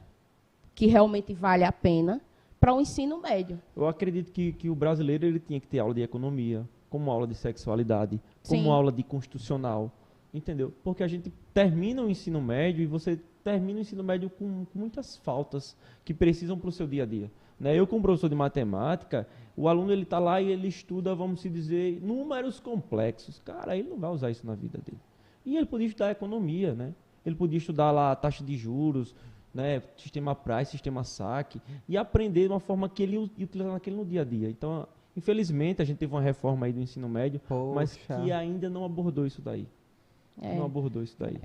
[0.75, 2.21] que realmente vale a pena
[2.59, 3.61] para o ensino médio.
[3.77, 7.27] Eu acredito que, que o brasileiro ele tinha que ter aula de economia, como aula
[7.27, 8.71] de sexualidade, como Sim.
[8.71, 9.91] aula de constitucional,
[10.33, 10.73] entendeu?
[10.83, 14.79] Porque a gente termina o ensino médio e você termina o ensino médio com, com
[14.79, 17.31] muitas faltas que precisam para o seu dia a dia.
[17.65, 17.75] Né?
[17.75, 21.49] Eu, como professor de matemática, o aluno ele está lá e ele estuda, vamos se
[21.49, 23.41] dizer, números complexos.
[23.43, 25.01] Cara, ele não vai usar isso na vida dele.
[25.47, 26.93] E ele podia estudar economia, né?
[27.25, 29.15] Ele podia estudar lá a taxa de juros,
[29.55, 29.83] né?
[29.97, 34.05] Sistema price, sistema saque e aprender de uma forma que ele ia utilizar naquele no
[34.05, 34.51] dia a dia.
[34.51, 37.41] Então, infelizmente, a gente teve uma reforma aí do ensino médio,
[37.75, 38.21] mas Poxa.
[38.21, 39.67] que ainda não abordou isso daí.
[40.39, 40.55] É.
[40.55, 41.41] Não abordou isso daí.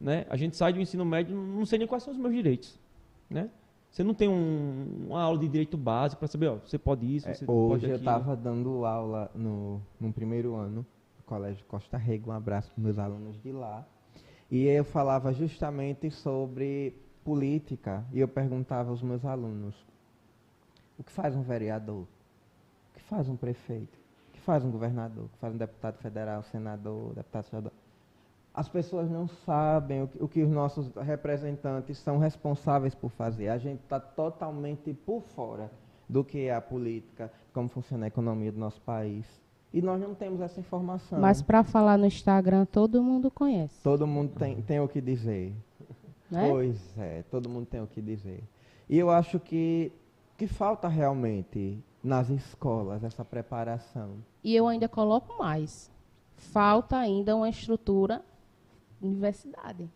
[0.00, 0.26] Né?
[0.28, 2.80] A gente sai do ensino médio, não sei nem quais são os meus direitos,
[3.30, 3.48] né?
[3.92, 7.28] Você não tem um, uma aula de direito básico para saber, ó, você pode isso,
[7.28, 8.10] É, você hoje pode eu aquilo.
[8.10, 10.76] estava dando aula no, no primeiro ano,
[11.18, 13.86] no Colégio Costa Rego, um abraço para meus alunos de lá.
[14.50, 19.74] E eu falava justamente sobre política e eu perguntava aos meus alunos:
[20.98, 22.02] o que faz um vereador?
[22.04, 23.98] O que faz um prefeito?
[24.30, 25.26] O que faz um governador?
[25.26, 27.72] O que faz um deputado federal, senador, deputado estadual?
[28.54, 33.48] As pessoas não sabem o que, o que os nossos representantes são responsáveis por fazer.
[33.48, 35.70] A gente está totalmente por fora
[36.06, 39.26] do que é a política, como funciona a economia do nosso país.
[39.72, 41.18] E nós não temos essa informação.
[41.18, 43.82] Mas para falar no Instagram, todo mundo conhece.
[43.82, 45.54] Todo mundo tem, tem o que dizer.
[46.30, 46.48] Né?
[46.50, 48.42] Pois é, todo mundo tem o que dizer.
[48.86, 49.90] E eu acho que,
[50.36, 54.16] que falta realmente nas escolas essa preparação.
[54.44, 55.90] E eu ainda coloco mais.
[56.36, 58.22] Falta ainda uma estrutura
[59.02, 59.90] universidade.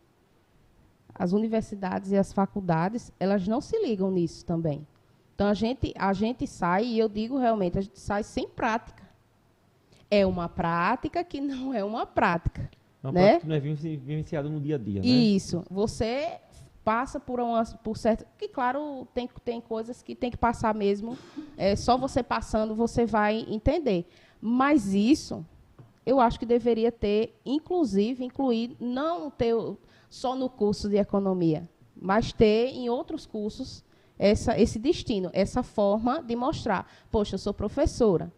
[1.14, 4.86] As universidades e as faculdades, elas não se ligam nisso também.
[5.34, 9.04] Então a gente, a gente sai, e eu digo realmente, a gente sai sem prática.
[10.10, 12.70] É uma prática que não é uma prática.
[13.02, 13.20] Uma né?
[13.22, 15.06] prática que não é vivenci- vivenciada no dia a dia, né?
[15.06, 15.64] Isso.
[15.70, 16.38] Você
[16.84, 21.18] passa por uma por certo que claro tem tem coisas que tem que passar mesmo
[21.56, 24.08] é só você passando você vai entender
[24.40, 25.44] mas isso
[26.06, 29.54] eu acho que deveria ter inclusive incluir não ter
[30.08, 33.84] só no curso de economia mas ter em outros cursos
[34.18, 38.32] essa esse destino essa forma de mostrar poxa eu sou professora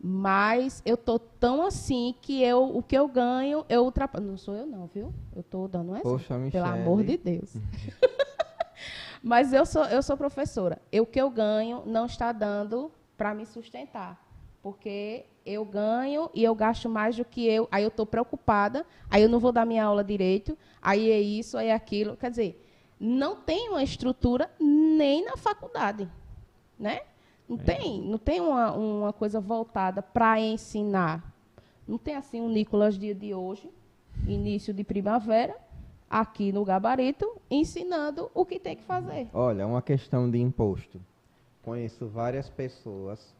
[0.00, 4.24] mas eu tô tão assim que eu o que eu ganho eu ultrapasso.
[4.24, 5.12] Não sou eu não, viu?
[5.34, 6.12] Eu tô dando um exemplo.
[6.12, 7.56] Poxa, Pelo amor de Deus.
[9.20, 10.80] Mas eu sou eu sou professora.
[10.92, 14.24] Eu, o que eu ganho não está dando para me sustentar,
[14.62, 17.66] porque eu ganho e eu gasto mais do que eu.
[17.70, 18.84] Aí eu estou preocupada.
[19.10, 20.56] Aí eu não vou dar minha aula direito.
[20.82, 22.16] Aí é isso, aí é aquilo.
[22.16, 22.64] Quer dizer,
[23.00, 26.08] não tem uma estrutura nem na faculdade,
[26.78, 27.00] né?
[27.48, 31.34] Não tem, não tem uma, uma coisa voltada para ensinar.
[31.86, 33.70] Não tem assim um Nicolas dia de hoje,
[34.26, 35.56] início de primavera,
[36.10, 39.28] aqui no gabarito, ensinando o que tem que fazer.
[39.32, 41.00] Olha, uma questão de imposto.
[41.62, 43.34] Conheço várias pessoas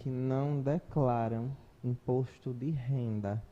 [0.00, 1.50] que não declaram
[1.84, 3.42] imposto de renda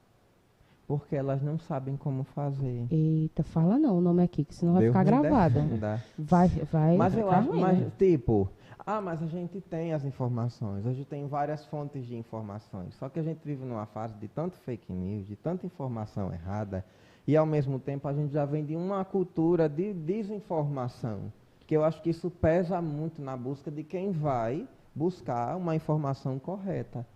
[0.87, 2.87] porque elas não sabem como fazer.
[2.91, 5.61] Eita, fala não o nome aqui, que senão vai Deus ficar me gravado.
[5.61, 6.03] defenda.
[6.19, 7.93] Vai, vai Mas eu acho, mas, né?
[7.99, 8.51] tipo,
[8.87, 12.95] ah, mas a gente tem as informações, a gente tem várias fontes de informações.
[12.95, 16.83] Só que a gente vive numa fase de tanto fake news, de tanta informação errada,
[17.27, 21.31] e ao mesmo tempo a gente já vem de uma cultura de desinformação,
[21.67, 24.67] que eu acho que isso pesa muito na busca de quem vai
[24.99, 27.07] buscar uma informação correta.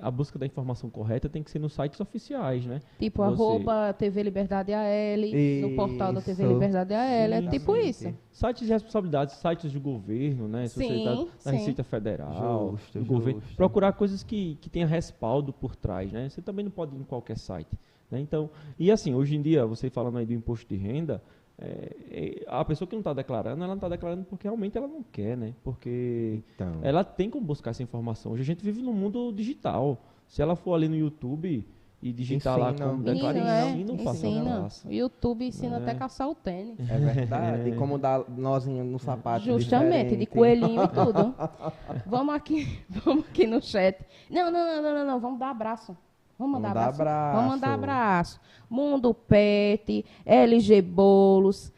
[0.00, 2.80] A busca da informação correta tem que ser nos sites oficiais, né?
[2.98, 6.52] Tipo, Você- arroba TV Liberdade AL, no portal da TV Isso.
[6.52, 7.90] Liberdade AL, é Sim, tipo exatamente.
[7.90, 8.14] isso.
[8.30, 10.68] Sites de responsabilidade, sites do governo, né?
[10.68, 11.56] Se você Sim, tá da sim.
[11.56, 13.40] Receita Federal, Justo, do governo.
[13.40, 13.56] justo.
[13.56, 16.28] Procurar coisas que, que tenha respaldo por trás, né?
[16.28, 17.76] Você também não pode ir em qualquer site.
[18.08, 18.20] Né?
[18.20, 21.20] Então, e assim, hoje em dia, você falando aí do imposto de renda,
[21.58, 24.88] é, é, a pessoa que não está declarando, ela não está declarando porque realmente ela
[24.88, 25.54] não quer, né?
[25.62, 28.32] Porque Então, ela tem como buscar essa informação.
[28.32, 30.02] Hoje a gente vive num mundo digital.
[30.26, 31.66] Se ela for ali no YouTube
[32.02, 32.88] e digitar lá Ensina.
[32.90, 34.60] como Menino, declara, é, ensina o passo a ensina.
[34.62, 34.92] passo.
[34.92, 35.78] YouTube ensina É.
[35.80, 36.78] até caçar o tênis.
[36.90, 37.70] é verdade.
[37.70, 40.26] E como dar nozinho no sapato Justamente, de diferente.
[40.26, 41.34] coelhinho e tudo.
[42.04, 43.98] vamos aqui, vamos aqui no chat.
[44.28, 45.96] Não, não, não, não, não, não, vamos dar abraço.
[46.38, 47.02] Vamos mandar Vamos dar abraço.
[47.02, 47.36] abraço.
[47.36, 48.40] Vamos mandar abraço.
[48.68, 51.72] Mundo Pet, LG Bolos,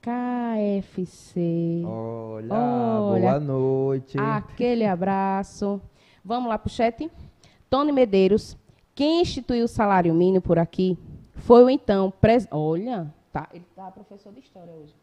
[0.00, 1.82] KFC.
[1.86, 3.20] Olha, Olha.
[3.20, 4.18] boa noite.
[4.18, 5.80] Aquele abraço.
[6.24, 7.10] Vamos lá pro chat.
[7.70, 8.56] Tony Medeiros,
[8.94, 10.98] quem instituiu o salário mínimo por aqui
[11.34, 12.48] foi o então pres...
[12.50, 14.94] Olha, tá, ele tá professor de história hoje.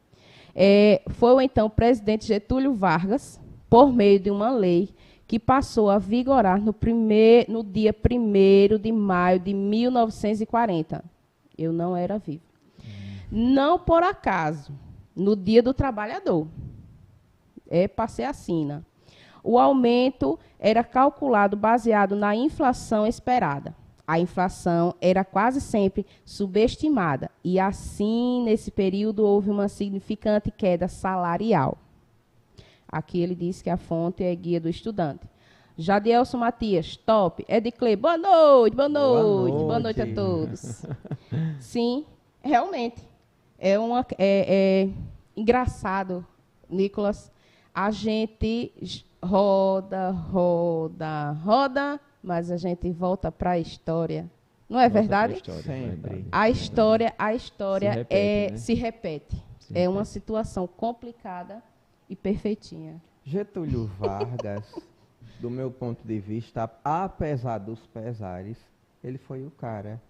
[0.53, 4.89] É, foi o então presidente Getúlio Vargas, por meio de uma lei
[5.27, 11.03] que passou a vigorar no, primeir, no dia 1 de maio de 1940.
[11.57, 12.43] Eu não era vivo.
[13.31, 14.73] Não por acaso,
[15.15, 16.47] no dia do trabalhador.
[17.67, 18.85] É para ser assina.
[19.43, 23.75] O aumento era calculado baseado na inflação esperada.
[24.07, 31.77] A inflação era quase sempre subestimada e assim, nesse período, houve uma significante queda salarial.
[32.95, 35.27] Aqui ele diz que a fonte é guia do estudante.
[35.77, 37.43] Jadielson Matias, top.
[37.45, 40.15] Ediclei, boa noite, boa Boa noite, boa noite a noite.
[40.15, 40.85] todos.
[41.59, 42.05] Sim,
[42.41, 43.05] realmente.
[43.59, 44.89] É, uma, é, é
[45.35, 46.25] engraçado,
[46.69, 47.29] Nicolas.
[47.73, 48.73] A gente
[49.21, 54.31] roda, roda, roda, mas a gente volta para a história.
[54.69, 55.33] Não é verdade?
[55.33, 56.09] história, Sempre.
[56.11, 56.27] verdade.
[56.31, 58.57] A história, a história Se repete, é, né?
[58.57, 59.43] se repete.
[59.73, 61.61] É uma situação complicada
[62.09, 63.01] e perfeitinha.
[63.23, 64.73] Getúlio Vargas,
[65.39, 68.57] do meu ponto de vista, apesar dos pesares,
[69.03, 70.01] ele foi o cara,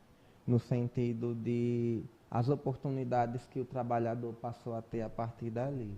[0.46, 5.98] no sentido de as oportunidades que o trabalhador passou a ter a partir dali.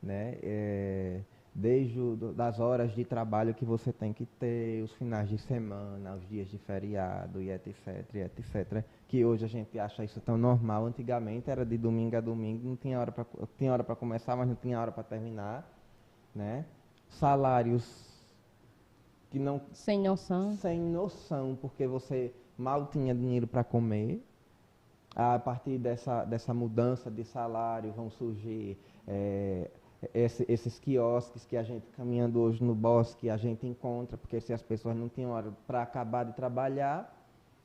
[0.00, 0.38] Né?
[0.42, 1.20] É,
[1.54, 6.14] desde o, das horas de trabalho que você tem que ter, os finais de semana,
[6.14, 7.76] os dias de feriado e etc,
[8.14, 8.84] e etc.
[9.08, 10.86] Que hoje a gente acha isso tão normal.
[10.86, 14.46] Antigamente era de domingo a domingo, não tinha hora para tinha hora para começar, mas
[14.46, 15.68] não tinha hora para terminar,
[16.34, 16.64] né?
[17.08, 18.06] Salários
[19.30, 24.24] que não sem noção, sem noção, porque você mal tinha dinheiro para comer.
[25.16, 29.70] A partir dessa dessa mudança de salário vão surgir é,
[30.14, 34.52] esse, esses quiosques que a gente caminhando hoje no bosque a gente encontra, porque se
[34.52, 37.17] as pessoas não tinham hora para acabar de trabalhar,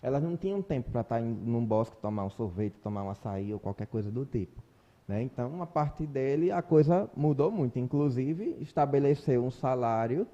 [0.04, 3.54] elas não tinham tempo para estar em, num bosque tomar um sorvete, tomar um açaí
[3.54, 4.62] ou qualquer coisa do tipo.
[5.08, 5.24] Né?
[5.24, 7.80] Então, a partir dele, a coisa mudou muito.
[7.80, 10.28] Inclusive, estabeleceu um salário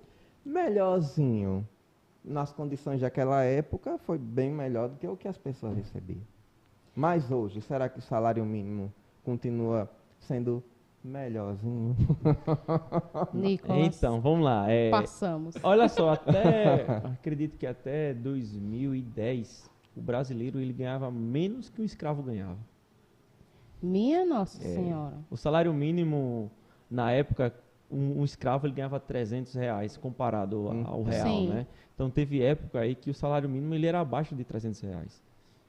[0.44, 1.68] melhorzinho.
[2.26, 6.22] Nas condições daquela época, foi bem melhor do que o que as pessoas recebiam.
[6.96, 8.92] Mas hoje, será que o salário mínimo
[9.24, 9.88] continua
[10.20, 10.64] sendo
[11.04, 11.96] Melhorzinho.
[13.34, 13.98] Nicolas.
[13.98, 14.70] Então, vamos lá.
[14.70, 15.56] É, passamos.
[15.64, 22.22] Olha só, até acredito que até 2010 o brasileiro ele ganhava menos que o escravo
[22.22, 22.58] ganhava.
[23.82, 25.18] Minha Nossa é, Senhora.
[25.30, 26.52] O salário mínimo
[26.92, 27.54] na época
[27.90, 30.84] um, um, escravo ele ganhava 300 reais comparado hum.
[30.86, 31.50] ao real, Sim.
[31.50, 31.68] né?
[31.96, 35.24] Então teve época aí que o salário mínimo ele era abaixo de 300 reais.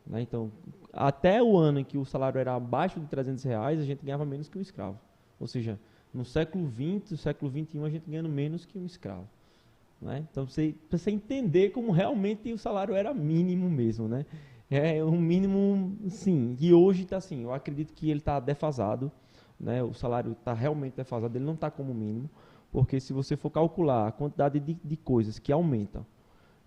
[0.06, 0.22] Né?
[0.22, 0.50] Então
[0.92, 4.24] até o ano em que o salário era abaixo de 300 reais a gente ganhava
[4.24, 4.98] menos que um escravo.
[5.40, 5.80] Ou seja,
[6.12, 9.26] no século XX, no século XXI, a gente ganhando menos que um escravo.
[10.00, 10.24] Né?
[10.30, 14.06] Então, você precisa entender como realmente o salário era mínimo mesmo.
[14.06, 14.26] Né?
[14.70, 16.56] É um mínimo, sim.
[16.60, 19.10] E hoje está assim, eu acredito que ele está defasado.
[19.58, 19.82] Né?
[19.82, 22.30] O salário está realmente defasado, ele não está como mínimo.
[22.70, 26.06] Porque se você for calcular a quantidade de, de coisas que aumentam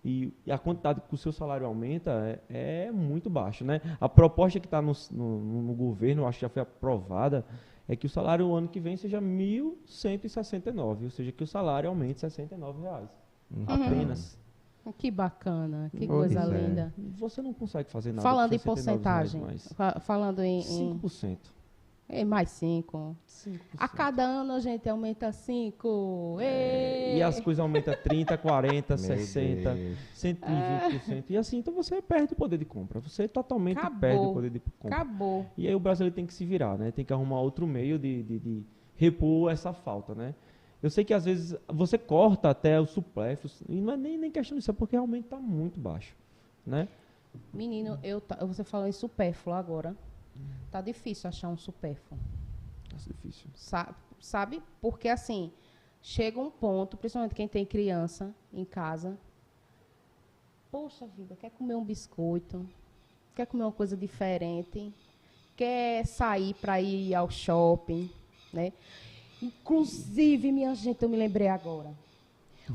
[0.04, 3.64] e, a quantidade que o seu salário aumenta é, é muito baixo.
[3.64, 3.80] Né?
[3.98, 7.44] A proposta que está no, no, no governo, acho que já foi aprovada,
[7.88, 11.88] é que o salário o ano que vem seja 1.169, ou seja, que o salário
[11.88, 13.08] aumente 69 reais.
[13.50, 13.64] Uhum.
[13.66, 14.38] Apenas.
[14.98, 16.46] Que bacana, que coisa é.
[16.46, 16.94] linda.
[17.16, 18.22] Você não consegue fazer nada.
[18.22, 19.42] Falando em porcentagem,
[20.02, 21.38] falando em, em 5%.
[22.08, 23.16] É mais 5.
[23.78, 26.36] A cada ano a gente aumenta 5.
[26.40, 29.98] É, e as coisas aumentam 30, 40, 60, Deus.
[30.14, 31.08] 120%.
[31.08, 31.24] É.
[31.30, 33.00] E assim, então você perde o poder de compra.
[33.00, 34.00] Você totalmente Acabou.
[34.00, 34.96] perde o poder de compra.
[34.96, 35.46] Acabou.
[35.56, 36.90] E aí o brasileiro tem que se virar, né?
[36.90, 38.62] Tem que arrumar outro meio de, de, de
[38.96, 40.34] repor essa falta, né?
[40.82, 44.30] Eu sei que às vezes você corta até o supléfluo, e não é nem, nem
[44.30, 46.14] questão disso, é porque realmente está muito baixo,
[46.66, 46.86] né?
[47.52, 49.96] Menino, eu, você falou em supérfluo agora.
[50.70, 52.18] Tá difícil achar um supérfluo.
[52.88, 53.48] Tá difícil.
[53.54, 54.62] Sa sabe?
[54.80, 55.52] Porque assim,
[56.00, 59.18] chega um ponto, principalmente quem tem criança em casa,
[60.70, 62.66] poxa vida, quer comer um biscoito,
[63.34, 64.92] quer comer uma coisa diferente,
[65.56, 68.10] quer sair para ir ao shopping,
[68.52, 68.72] né?
[69.42, 71.94] Inclusive, minha gente, eu me lembrei agora.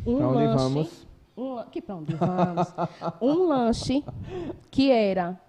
[0.06, 1.08] Um pra onde lanche, vamos?
[1.36, 2.68] Um, que para onde vamos?
[3.20, 4.04] um lanche
[4.70, 5.40] que era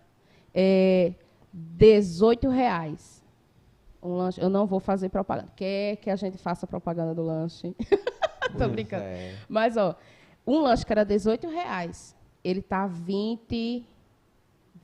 [0.55, 1.13] é,
[1.53, 3.25] 18 reais.
[4.03, 5.53] Um lanche, eu não vou fazer propaganda.
[5.55, 7.75] Quer que a gente faça propaganda do lanche?
[8.57, 9.05] Tô brincando.
[9.05, 9.37] É.
[9.49, 9.95] Mas, ó,
[10.47, 13.85] um lanche que era 18 reais, ele tá 20,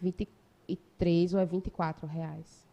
[0.01, 2.67] 23 ou é 24 reais.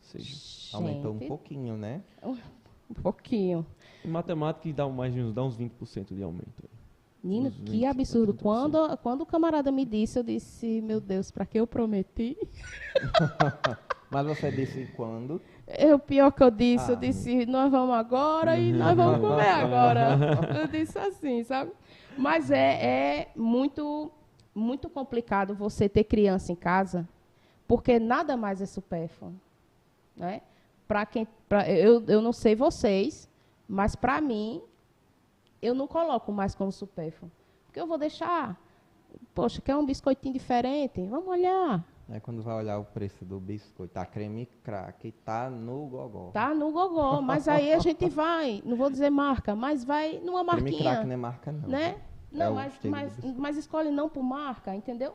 [0.00, 0.76] Sim.
[0.76, 2.02] Aumentou um pouquinho, né?
[2.22, 3.66] Um pouquinho.
[4.04, 6.77] Em matemática dá mais dá uns 20% de aumento.
[7.22, 8.32] Menino, que absurdo.
[8.32, 12.36] Quando, quando o camarada me disse, eu disse, meu Deus, para que eu prometi?
[14.10, 15.40] Mas você disse quando?
[15.66, 16.94] Eu, pior que eu disse, ah.
[16.94, 20.18] eu disse, nós vamos agora e nós vamos comer agora.
[20.60, 21.72] eu disse assim, sabe?
[22.16, 24.10] Mas é, é muito,
[24.54, 27.06] muito complicado você ter criança em casa,
[27.66, 29.34] porque nada mais é supérfluo.
[30.16, 30.40] Né?
[30.86, 33.28] Pra quem, pra, eu, eu não sei vocês,
[33.68, 34.62] mas para mim,
[35.60, 37.30] eu não coloco mais como supérfluo.
[37.66, 38.58] Porque eu vou deixar.
[39.34, 41.04] Poxa, quer um biscoitinho diferente?
[41.06, 41.84] Vamos olhar.
[42.10, 46.30] É quando vai olhar o preço do biscoito, tá creme crack, tá no gogó.
[46.30, 50.42] Tá no gogó, mas aí a gente vai, não vou dizer marca, mas vai numa
[50.42, 50.70] marquinha.
[50.70, 51.68] Creme crack não é marca não.
[51.68, 52.02] Né?
[52.32, 55.14] É não, é mas, mas, mas escolhe não por marca, entendeu?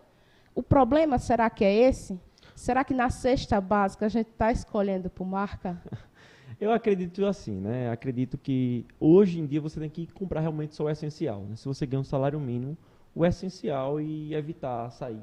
[0.53, 2.20] O problema será que é esse?
[2.55, 5.82] Será que na cesta básica a gente está escolhendo por marca?
[6.60, 7.89] Eu acredito assim, né?
[7.89, 11.41] Acredito que hoje em dia você tem que comprar realmente só o essencial.
[11.43, 11.56] Né?
[11.56, 12.78] Se você ganha um salário mínimo,
[13.14, 15.22] o essencial e evitar sair.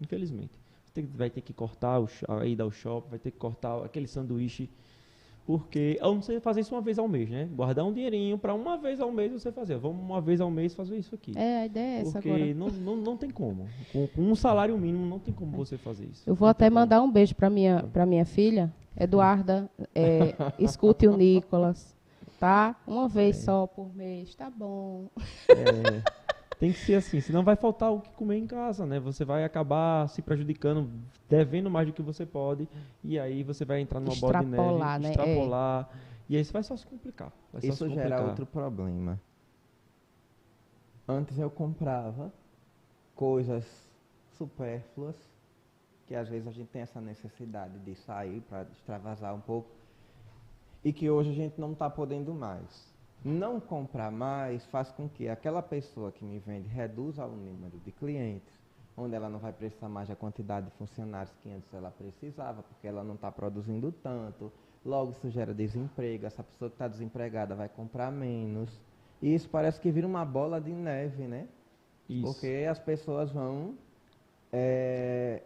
[0.00, 0.52] Infelizmente.
[0.92, 2.00] ter, vai ter que cortar
[2.46, 4.70] ida ao shopping, vai ter que cortar aquele sanduíche.
[5.48, 7.48] Porque eu não sei fazer isso uma vez ao mês, né?
[7.54, 9.78] Guardar um dinheirinho para uma vez ao mês você fazer.
[9.78, 11.32] Vamos uma vez ao mês fazer isso aqui.
[11.34, 12.54] É, a ideia é essa Porque agora.
[12.54, 13.66] não, não, não tem como.
[13.90, 16.28] Com, com um salário mínimo não tem como você fazer isso.
[16.28, 16.80] Eu vou Não até tem como.
[16.80, 19.70] mandar um beijo para minha, pra minha filha, Eduarda.
[19.94, 21.96] É, escute o Nicolas,
[22.38, 22.76] tá?
[22.86, 25.06] Uma vez só por mês, tá bom.
[25.48, 26.02] É,
[26.58, 28.98] tem que ser assim, senão vai faltar o que comer em casa, né?
[28.98, 30.90] Você vai acabar se prejudicando,
[31.28, 32.68] devendo mais do que você pode,
[33.04, 35.10] e aí você vai entrar numa bola de Extrapolar, neve, né?
[35.10, 35.90] extrapolar,
[36.28, 37.32] e aí você vai só se complicar.
[37.52, 38.28] Vai só Isso se gera complicar.
[38.28, 39.20] outro problema.
[41.06, 42.32] Antes eu comprava
[43.14, 43.64] coisas
[44.32, 45.16] supérfluas,
[46.06, 49.70] que às vezes a gente tem essa necessidade de sair para extravasar um pouco,
[50.84, 52.87] e que hoje a gente não está podendo mais.
[53.24, 57.90] Não comprar mais faz com que aquela pessoa que me vende reduza o número de
[57.90, 58.52] clientes,
[58.96, 62.86] onde ela não vai precisar mais da quantidade de funcionários que antes ela precisava, porque
[62.86, 64.52] ela não está produzindo tanto.
[64.84, 68.70] Logo isso gera desemprego, essa pessoa que está desempregada vai comprar menos.
[69.20, 71.48] E isso parece que vira uma bola de neve, né?
[72.08, 72.22] Isso.
[72.22, 73.74] Porque as pessoas vão
[74.52, 75.42] é,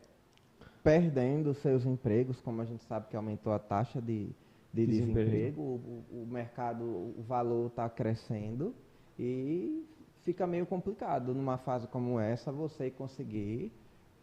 [0.83, 4.31] perdendo seus empregos, como a gente sabe que aumentou a taxa de,
[4.73, 5.31] de Desemprego.
[5.31, 8.75] desemprego, o, o- mercado, o valor está crescendo
[9.19, 9.85] e
[10.23, 13.71] fica meio complicado numa fase como essa você conseguir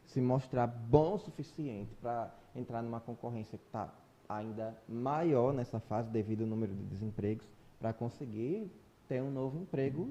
[0.05, 3.93] se mostrar bom o suficiente para entrar numa concorrência que está
[4.27, 7.45] ainda maior nessa fase devido ao número de desempregos
[7.79, 8.71] para conseguir
[9.07, 10.07] ter um novo emprego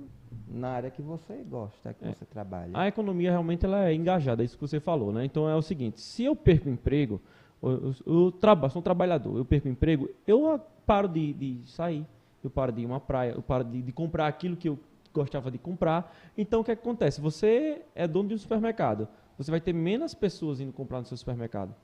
[0.48, 2.12] na área que você gosta, que É.
[2.12, 2.70] você trabalha.
[2.74, 5.24] A economia realmente ela é engajada, é isso que você falou, né?
[5.24, 7.20] Então é o seguinte, se eu perco o emprego,
[7.62, 7.94] eu, eu,
[8.24, 12.04] eu traba- sou um trabalhador, eu perco o emprego, eu ah, paro de, de sair,
[12.42, 14.78] eu paro de ir a uma praia, eu paro de, de comprar aquilo que eu
[15.12, 16.14] gostava de comprar.
[16.36, 17.20] Então o que acontece?
[17.20, 21.16] Você é dono de um supermercado, você vai ter menos pessoas indo comprar no seu
[21.16, 21.74] supermercado.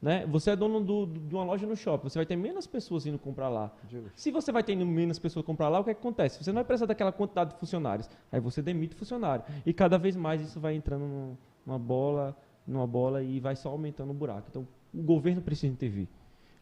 [0.00, 0.24] Né?
[0.26, 3.04] Você é dono do- do- de uma loja no shopping, você vai ter menos pessoas
[3.04, 3.72] indo comprar lá.
[3.90, 4.12] Justo.
[4.14, 6.42] Se você vai tendo menos pessoas comprar lá, o que, é que acontece?
[6.42, 8.08] Você não vai precisar daquela quantidade de funcionários.
[8.30, 9.44] Aí você demite funcionário.
[9.66, 13.70] E cada vez mais isso vai entrando num- numa bola, numa bola e vai só
[13.70, 14.46] aumentando o buraco.
[14.48, 16.08] Então, o governo precisa intervir.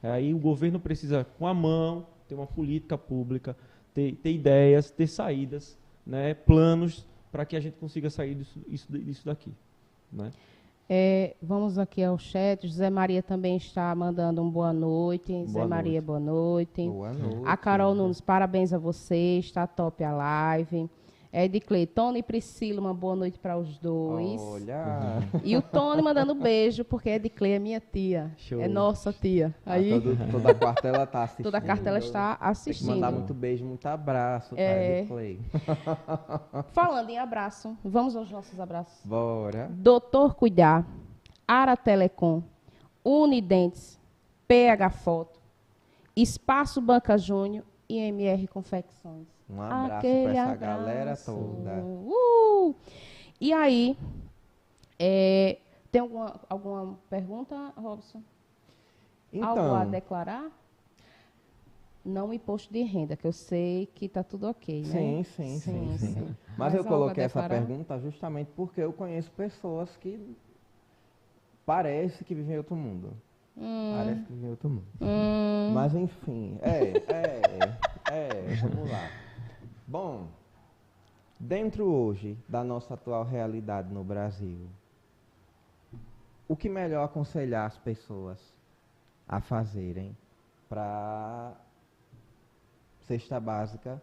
[0.03, 3.57] Aí o governo precisa, com a mão, ter uma política pública,
[3.95, 8.93] ter, ter ideias, ter saídas, né, planos para que a gente consiga sair disso, isso,
[8.93, 9.53] disso daqui.
[10.13, 10.31] Né?
[10.89, 12.67] É, vamos aqui ao chat.
[12.67, 15.33] José Maria também está mandando um boa noite.
[15.33, 16.87] José Boa Maria, boa noite.
[16.87, 17.43] Boa noite.
[17.45, 20.89] A Carol Nunes, parabéns a você, está top a live.
[21.39, 24.41] Ed Clay, Tony e Priscila, uma boa noite para os dois.
[24.41, 28.33] Olha, E o Tony mandando beijo, porque Ed Clay é minha tia.
[28.39, 28.59] Show.
[28.63, 29.55] É nossa tia.
[29.67, 31.45] Aí Ah, todo- toda a cartela tá assistindo.
[31.45, 32.89] toda a cartela está Tem que assistindo.
[32.89, 35.05] mandar muito beijo, muito abraço, tá, É.
[35.05, 35.39] Play.
[36.73, 38.99] Falando em abraço, vamos aos nossos abraços.
[39.05, 39.69] Bora.
[39.73, 40.87] Doutor Cuidar,
[41.47, 42.43] Ara Telecom,
[43.05, 44.01] Unidentes,
[44.49, 45.39] PH Foto,
[46.17, 49.36] Espaço Banca Júnior e MR Confecções.
[49.49, 50.61] Um abraço pra essa abraço.
[50.61, 51.83] galera toda.
[51.85, 52.75] Uh!
[53.41, 53.97] E aí,
[54.99, 55.59] é,
[55.91, 58.23] tem alguma, alguma pergunta, Robson?
[59.41, 60.51] Algo a Então, declarar?
[62.05, 64.87] Não imposto de renda, que eu sei que está tudo ok, né?
[64.87, 66.37] sim, sim, sim, sim.
[66.57, 70.37] Mas Mais eu algo a coloquei essa pergunta justamente porque eu conheço pessoas que
[71.65, 73.13] parece que vivem em outro mundo.
[73.57, 74.87] Parece que vivem em outro mundo.
[75.01, 77.73] Hum, Mas enfim, é, é,
[78.07, 79.26] é, vamos lá.
[79.87, 80.29] Bom,
[81.39, 84.67] dentro hoje da nossa atual realidade no Brasil,
[86.49, 88.39] o que melhor aconselhar as pessoas
[89.29, 90.17] a fazerem
[90.69, 91.53] para
[93.07, 94.01] cesta básica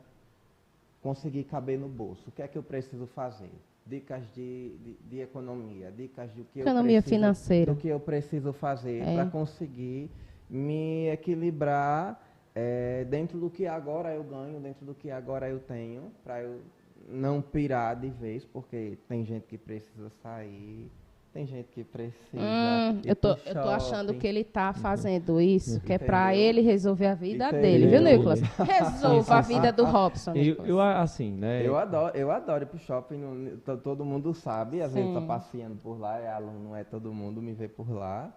[1.02, 2.30] conseguir caber no bolso?
[2.30, 3.52] O que é que eu preciso fazer?
[3.86, 7.74] Dicas de, de, de economia, dicas do que Economia eu preciso, financeira.
[7.74, 9.16] do que eu preciso fazer É.
[9.16, 10.10] para conseguir
[10.50, 12.23] me equilibrar
[12.56, 16.62] eh, dentro do que agora eu ganho, dentro do que agora eu tenho, para eu
[17.08, 20.90] não pirar de vez, porque tem gente que precisa sair,
[21.34, 22.40] tem gente que precisa.
[22.40, 26.62] Hum, eu, tô, eu tô achando que ele tá fazendo isso, que é para ele
[26.62, 27.62] resolver a vida Entendeu?
[27.62, 28.40] dele, viu, Nicolas?
[28.60, 30.32] Resolva a vida do Robson.
[30.36, 30.70] Eu, Nicolas.
[30.70, 31.66] eu, assim, né?
[31.66, 35.16] Eu adoro, eu adoro ir pro shopping, todo mundo sabe, às vezes Sim.
[35.16, 38.32] tá passeando por lá, é aluno, não é todo mundo me vê por lá.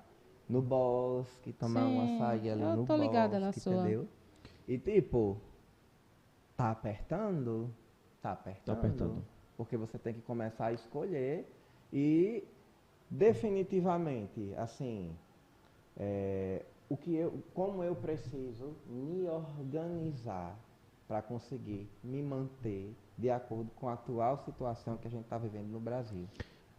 [0.48, 3.74] No bosque, tomar um Sim, açaí ali eu no tô ligada na bosque, sua.
[3.74, 4.08] entendeu?
[4.68, 5.36] E tipo,
[6.56, 7.70] tá apertando?
[8.22, 8.78] Tá apertando.
[8.78, 9.24] apertando.
[9.56, 11.50] Porque você tem que começar a escolher
[11.92, 12.44] e
[13.10, 15.10] definitivamente, assim,
[15.96, 20.58] é, o que eu, como eu preciso me organizar
[21.08, 25.68] para conseguir me manter de acordo com a atual situação que a gente está vivendo
[25.68, 26.26] no Brasil.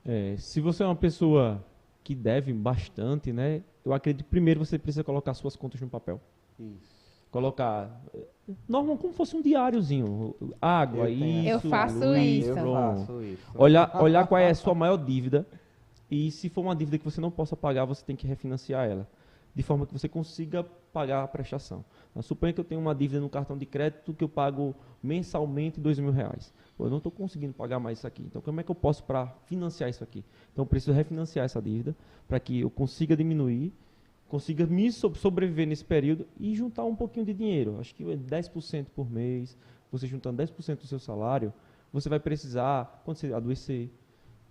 [0.05, 1.63] É, se você é uma pessoa
[2.07, 3.61] que deve bastante, né?
[3.83, 6.21] Eu acredito que primeiro você precisa colocar suas contas no papel.
[6.57, 6.95] Isso.
[7.29, 8.01] Colocar
[8.65, 12.49] normal como fosse um diáriozinho, água, Eu isso, Eu faço luz, isso.
[12.51, 13.51] Eu faço isso.
[13.55, 15.45] Olhar, olhar qual é a sua maior dívida
[16.09, 19.05] e se for uma dívida que você não possa pagar, você tem que refinanciar ela,
[19.53, 21.83] de forma que você consiga pagar a prestação.
[22.11, 25.77] Então, suponha que eu tenho uma dívida no cartão de crédito que eu pago mensalmente
[25.77, 26.53] dois mil reais.
[26.79, 28.23] Eu não estou conseguindo pagar mais isso aqui.
[28.23, 30.23] Então, como é que eu posso para financiar isso aqui?
[30.51, 31.95] Então, eu preciso refinanciar essa dívida
[32.27, 33.73] para que eu consiga diminuir,
[34.27, 37.77] consiga me so- sobreviver nesse período e juntar um pouquinho de dinheiro.
[37.79, 39.57] Acho que 10% por mês,
[39.91, 41.53] você juntando 10% do seu salário,
[41.91, 43.89] você vai precisar, quando você adoecer,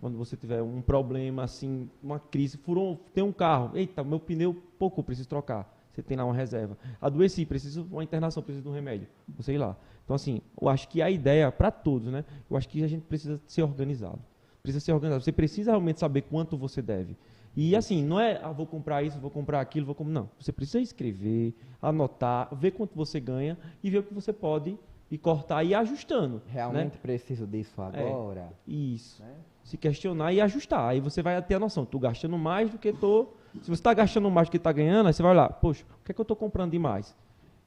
[0.01, 4.55] quando você tiver um problema, assim, uma crise, furou, tem um carro, eita, meu pneu
[4.79, 5.73] pouco, preciso trocar.
[5.93, 6.77] Você tem lá uma reserva.
[7.01, 9.09] Adoeci, preciso de uma internação, preciso de um remédio.
[9.49, 9.75] Ir lá.
[10.07, 12.25] Então, assim, eu acho que a ideia, para todos, né?
[12.49, 14.21] Eu acho que a gente precisa ser organizado.
[14.63, 15.25] Precisa ser organizado.
[15.25, 17.17] Você precisa realmente saber quanto você deve.
[17.57, 20.13] E assim, não é, ah, vou comprar isso, vou comprar aquilo, vou comprar.
[20.13, 20.31] Não.
[20.39, 24.79] Você precisa escrever, anotar, ver quanto você ganha e ver o que você pode
[25.11, 26.41] e cortar e ir ajustando.
[26.47, 27.01] Realmente Né?
[27.03, 28.53] preciso disso agora.
[28.67, 29.35] Isso né?
[29.65, 30.89] se questionar e ajustar.
[30.89, 33.29] Aí você vai ter a noção, tô gastando mais do que tô.
[33.55, 36.05] Se você está gastando mais do que está ganhando, aí você vai lá, poxa, o
[36.05, 37.17] que é que eu estou comprando demais?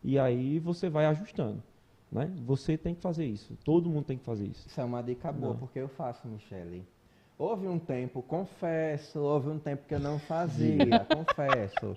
[0.03, 1.61] E aí você vai ajustando.
[2.12, 2.32] Né?
[2.45, 3.55] Você tem que fazer isso.
[3.64, 4.68] Todo mundo tem que fazer isso.
[4.68, 5.60] Isso é uma dica boa, Não.
[5.60, 6.84] porque eu faço, Michele.
[7.38, 11.95] Houve um tempo, confesso, houve um tempo que eu não fazia, confesso.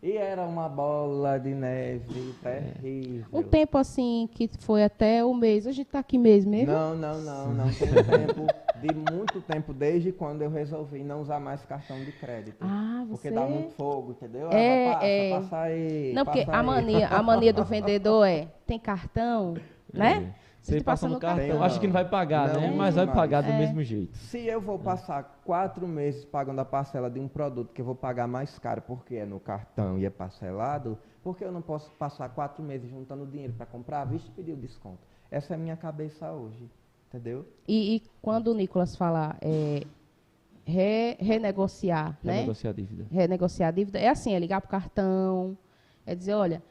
[0.00, 3.26] E era uma bola de neve terrível.
[3.32, 5.66] Um tempo assim que foi até o mês.
[5.66, 6.72] A gente tá aqui mês mesmo?
[6.72, 7.64] Não, não, não, não.
[7.72, 8.46] Tem um tempo,
[8.86, 12.58] de muito tempo, desde quando eu resolvi não usar mais cartão de crédito.
[12.60, 13.34] Ah, Porque você.
[13.34, 14.50] dá muito fogo, entendeu?
[14.50, 15.30] É, ah, passa, é.
[15.30, 16.12] passa aí.
[16.14, 16.66] Não, porque passa a aí.
[16.66, 19.54] mania, a mania do vendedor é, tem cartão,
[19.92, 20.34] né?
[20.40, 20.44] É.
[20.64, 21.62] Você passa passa no no cartão, cartão.
[21.62, 22.68] acha que não vai pagar, Não, né?
[22.70, 23.14] não Mas vai mais.
[23.18, 23.58] pagar do É.
[23.58, 24.16] mesmo jeito.
[24.16, 27.94] Se eu vou passar quatro meses pagando a parcela de um produto que eu vou
[27.94, 31.90] pagar mais caro porque é no cartão e é parcelado, por que eu não posso
[31.92, 35.00] passar quatro meses juntando dinheiro para comprar à vista e pedir o desconto?
[35.30, 36.70] Essa é a minha cabeça hoje,
[37.14, 37.46] entendeu?
[37.66, 39.82] E, e quando o Nicolas falar é,
[40.66, 42.32] re- renegociar, né?
[42.34, 43.06] Renegociar a dívida.
[43.10, 45.56] Renegociar a dívida, é assim, é ligar pro cartão,
[46.04, 46.62] é dizer, olha,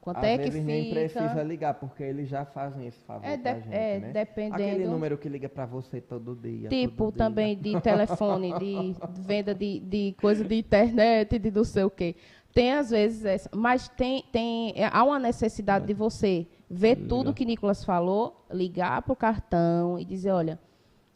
[0.00, 1.42] quanto Às é que vezes nem precisa fica...
[1.42, 4.12] ligar, porque eles já fazem esse favor É, pra de- gente, é, né?
[4.12, 6.68] dependendo- Aquele número que liga para você todo dia.
[6.68, 7.18] Tipo todo dia.
[7.24, 12.16] também de telefone, de venda de, de coisa de internet, de não sei o quê.
[12.52, 17.34] Tem às vezes essa, mas tem, tem, é, há uma necessidade de você ver tudo
[17.34, 20.58] que Nicolas falou, ligar para o cartão e dizer, olha,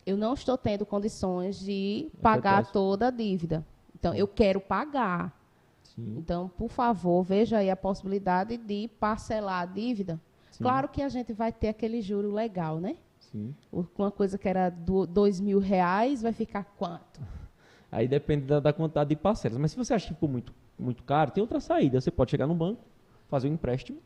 [0.07, 3.67] eu não estou tendo condições de pagar toda a dívida.
[3.99, 5.37] Então, eu quero pagar.
[5.83, 10.21] Sim, Então, por favor, veja aí a possibilidade de parcelar a dívida.
[10.51, 12.97] sim, Claro que a gente vai ter aquele juro legal, né?
[13.19, 13.55] sim.
[13.97, 17.21] Uma coisa que era do, dois mil reais vai ficar quanto?
[17.91, 19.59] Aí depende da, da quantidade de parcelas.
[19.59, 22.01] Mas se você acha que ficou muito, muito caro, tem outra saída.
[22.01, 22.83] Você pode chegar no banco,
[23.29, 23.99] fazer um empréstimo,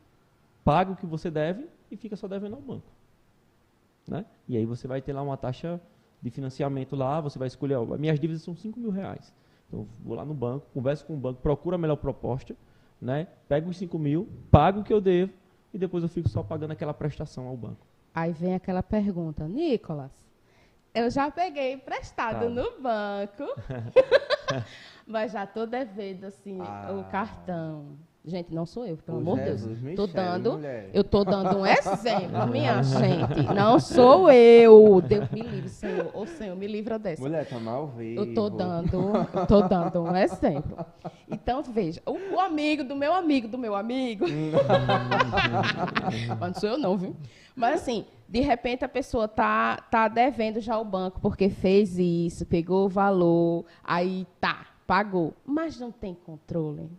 [0.63, 2.87] paga o que você deve e fica só devendo ao banco.
[4.07, 4.25] Né?
[4.47, 5.79] E aí você vai ter lá uma taxa
[6.21, 9.33] de financiamento lá, você vai escolher, ó, minhas dívidas são 5 mil reais.
[9.67, 12.55] Então eu vou lá no banco, converso com o banco, procuro a melhor proposta,
[13.01, 13.27] né?
[13.47, 15.31] pego os 5 mil, pago o que eu devo
[15.73, 17.85] e depois eu fico só pagando aquela prestação ao banco.
[18.13, 20.11] Aí vem aquela pergunta, Nicolas,
[20.93, 22.49] eu já peguei emprestado Tá.
[22.49, 23.43] no banco,
[25.07, 26.91] mas já estou devendo assim Ah.
[26.93, 27.97] o cartão.
[28.25, 29.61] Gente, não sou eu, pelo Ô, amor de Deus.
[29.63, 30.89] Tô Michele, dando, mulher.
[30.93, 33.53] eu tô dando um exemplo, minha gente.
[33.53, 35.01] Não sou eu.
[35.01, 36.09] Deus me livre, Senhor.
[36.13, 37.21] Ô, Senhor, me livra dessa.
[37.21, 38.21] Mulher, tamo ao vivo.
[38.21, 40.85] Eu tô dando, eu tô dando um exemplo.
[41.29, 44.23] Então, veja, o, o amigo do meu amigo do meu amigo.
[46.39, 47.17] Mas não sou eu não, viu?
[47.53, 52.45] Mas assim, de repente a pessoa tá, tá devendo já ao banco porque fez isso,
[52.45, 56.89] pegou o valor, aí tá, pagou, mas não tem controle.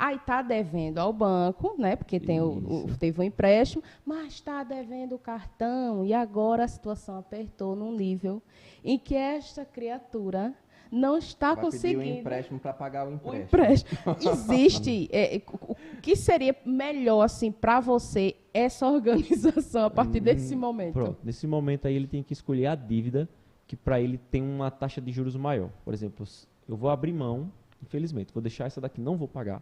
[0.00, 1.96] Aí tá devendo ao banco, né?
[1.96, 6.68] Porque tem o, o- teve um empréstimo, mas está devendo o cartão e agora a
[6.68, 8.40] situação apertou num nível
[8.84, 10.54] em que esta criatura
[10.90, 11.70] não está Vai pedir um
[12.00, 13.98] conseguindo empréstimo para pagar o o empréstimo.
[14.14, 14.32] empréstimo.
[14.32, 15.08] Existe.
[15.12, 20.92] é, o o que seria melhor assim para você essa organização a partir desse momento?
[20.94, 23.28] Pronto, nesse momento aí ele tem que escolher a dívida
[23.66, 25.70] que para ele tem uma taxa de juros maior.
[25.84, 26.24] Por exemplo,
[26.68, 29.60] eu vou abrir mão, infelizmente, vou deixar essa daqui, não vou pagar,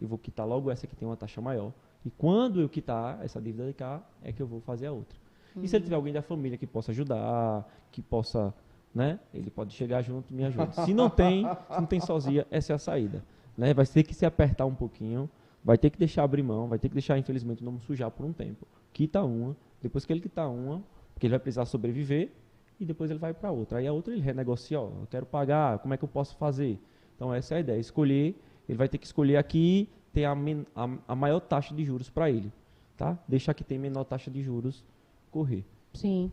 [0.00, 1.72] eu vou quitar logo essa que tem uma taxa maior.
[2.04, 5.18] E quando eu quitar essa dívida de cá, é que eu vou fazer a outra.
[5.60, 8.52] E se ele tiver alguém da família que possa ajudar, que possa,
[8.94, 9.18] né?
[9.32, 10.70] Ele pode chegar junto e me ajuda.
[10.70, 13.24] Se não tem, se não tem sozinha, essa é a saída.
[13.56, 13.72] Né?
[13.72, 15.30] Vai ter que se apertar um pouquinho,
[15.64, 18.26] vai ter que deixar abrir mão, vai ter que deixar, infelizmente, o nome sujar por
[18.26, 18.66] um tempo.
[18.92, 20.82] Quita uma, depois que ele quitar uma,
[21.14, 22.30] porque ele vai precisar sobreviver,
[22.78, 23.78] e depois ele vai para outra.
[23.78, 26.78] Aí a outra ele renegocia, ó, eu quero pagar, como é que eu posso fazer?
[27.14, 28.38] Então essa é a ideia, escolher,
[28.68, 30.32] ele vai ter que escolher aqui tem a,
[30.74, 32.50] a, a maior taxa de juros para ele,
[32.96, 33.18] tá?
[33.28, 34.82] Deixar que tem menor taxa de juros
[35.30, 35.62] correr.
[35.92, 36.32] Sim.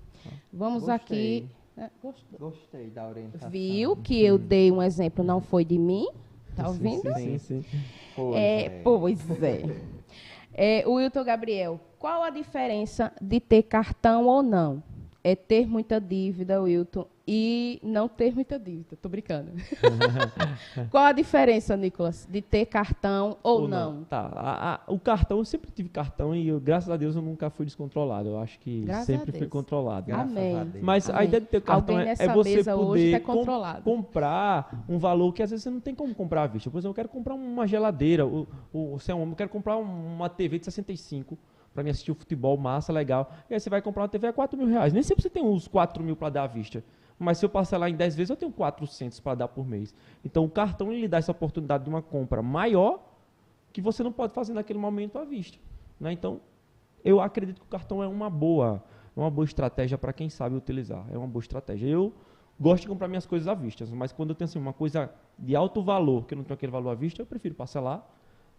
[0.53, 0.95] Vamos Gostei.
[1.39, 1.49] aqui.
[1.75, 2.39] É, gostou.
[2.39, 3.49] Gostei da orientação.
[3.49, 6.07] Viu que eu dei um exemplo, não foi de mim?
[6.55, 7.13] Tá ouvindo?
[7.15, 7.79] Sim, sim, sim.
[8.15, 8.81] Pois É, é.
[8.83, 9.61] pois é.
[10.53, 10.87] é.
[10.87, 14.81] O Wilton Gabriel, qual a diferença de ter cartão ou não?
[15.21, 18.97] É ter muita dívida, Wilton, e não ter muita dívida.
[19.01, 19.51] Tô brincando.
[20.91, 24.03] qual a diferença, Nicolas, de ter cartão ou, não?
[24.03, 24.29] Tá.
[24.35, 27.49] a- a- o cartão, eu sempre tive cartão e eu, graças a Deus eu nunca
[27.49, 28.29] fui descontrolado.
[28.29, 30.07] Eu acho que Graças sempre a fui controlado.
[30.07, 30.57] Graças Amém.
[30.57, 30.83] a Deus.
[30.83, 31.27] Mas a Amém.
[31.27, 33.45] ideia de ter cartão é, é você poder hoje tá com-
[33.83, 36.69] comprar um valor que às vezes você não tem como comprar à vista.
[36.69, 38.47] Por exemplo, eu quero comprar uma geladeira, o,
[39.07, 41.37] é um homem, eu quero comprar um- uma TV de 65
[41.73, 43.31] para me assistir o futebol, massa, legal.
[43.49, 44.93] E aí você vai comprar uma TV a 4 mil reais.
[44.93, 46.83] Nem sempre você tem uns 4 mil para dar à vista.
[47.17, 49.93] Mas se eu parcelar em 10 vezes, eu tenho 400 para dar por mês.
[50.23, 53.03] Então o cartão ele lhe dá essa oportunidade de uma compra maior
[53.71, 55.57] que você não pode fazer naquele momento à vista.
[55.99, 56.11] né?
[56.11, 56.41] Então,
[57.03, 58.83] eu acredito que o cartão é uma boa,
[59.15, 61.05] uma boa estratégia para quem sabe utilizar.
[61.11, 61.87] É uma boa estratégia.
[61.87, 62.13] Eu
[62.59, 65.55] gosto de comprar minhas coisas à vista, mas quando eu tenho assim, uma coisa de
[65.55, 68.07] alto valor, que eu não tenho aquele valor à vista, eu prefiro parcelar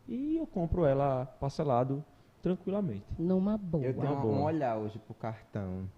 [0.09, 2.05] e eu compro ela parcelado
[2.43, 3.07] tranquilamente.
[3.19, 3.85] Numa boa.
[3.85, 5.89] Eu tenho Uma um olhar hoje pro cartão.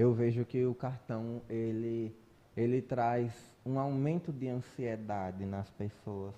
[0.00, 2.16] Eu vejo que o cartão ele
[2.56, 3.34] ele traz
[3.66, 6.34] um aumento de ansiedade nas pessoas.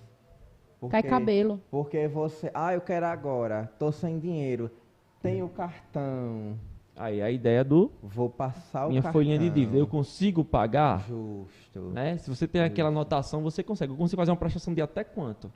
[0.91, 1.61] Cai cabelo.
[1.71, 4.69] Porque você, ah, eu quero agora, tô sem dinheiro,
[5.23, 6.59] tenho cartão,
[6.97, 9.13] Aí a ideia do vou passar o minha cartão.
[9.13, 11.07] folhinha de dívida, eu consigo pagar?
[11.07, 11.81] Justo.
[11.93, 12.19] Né?
[12.19, 13.93] Se você tem aquela anotação, você consegue.
[13.93, 15.51] Eu consigo fazer uma prestação de até quanto?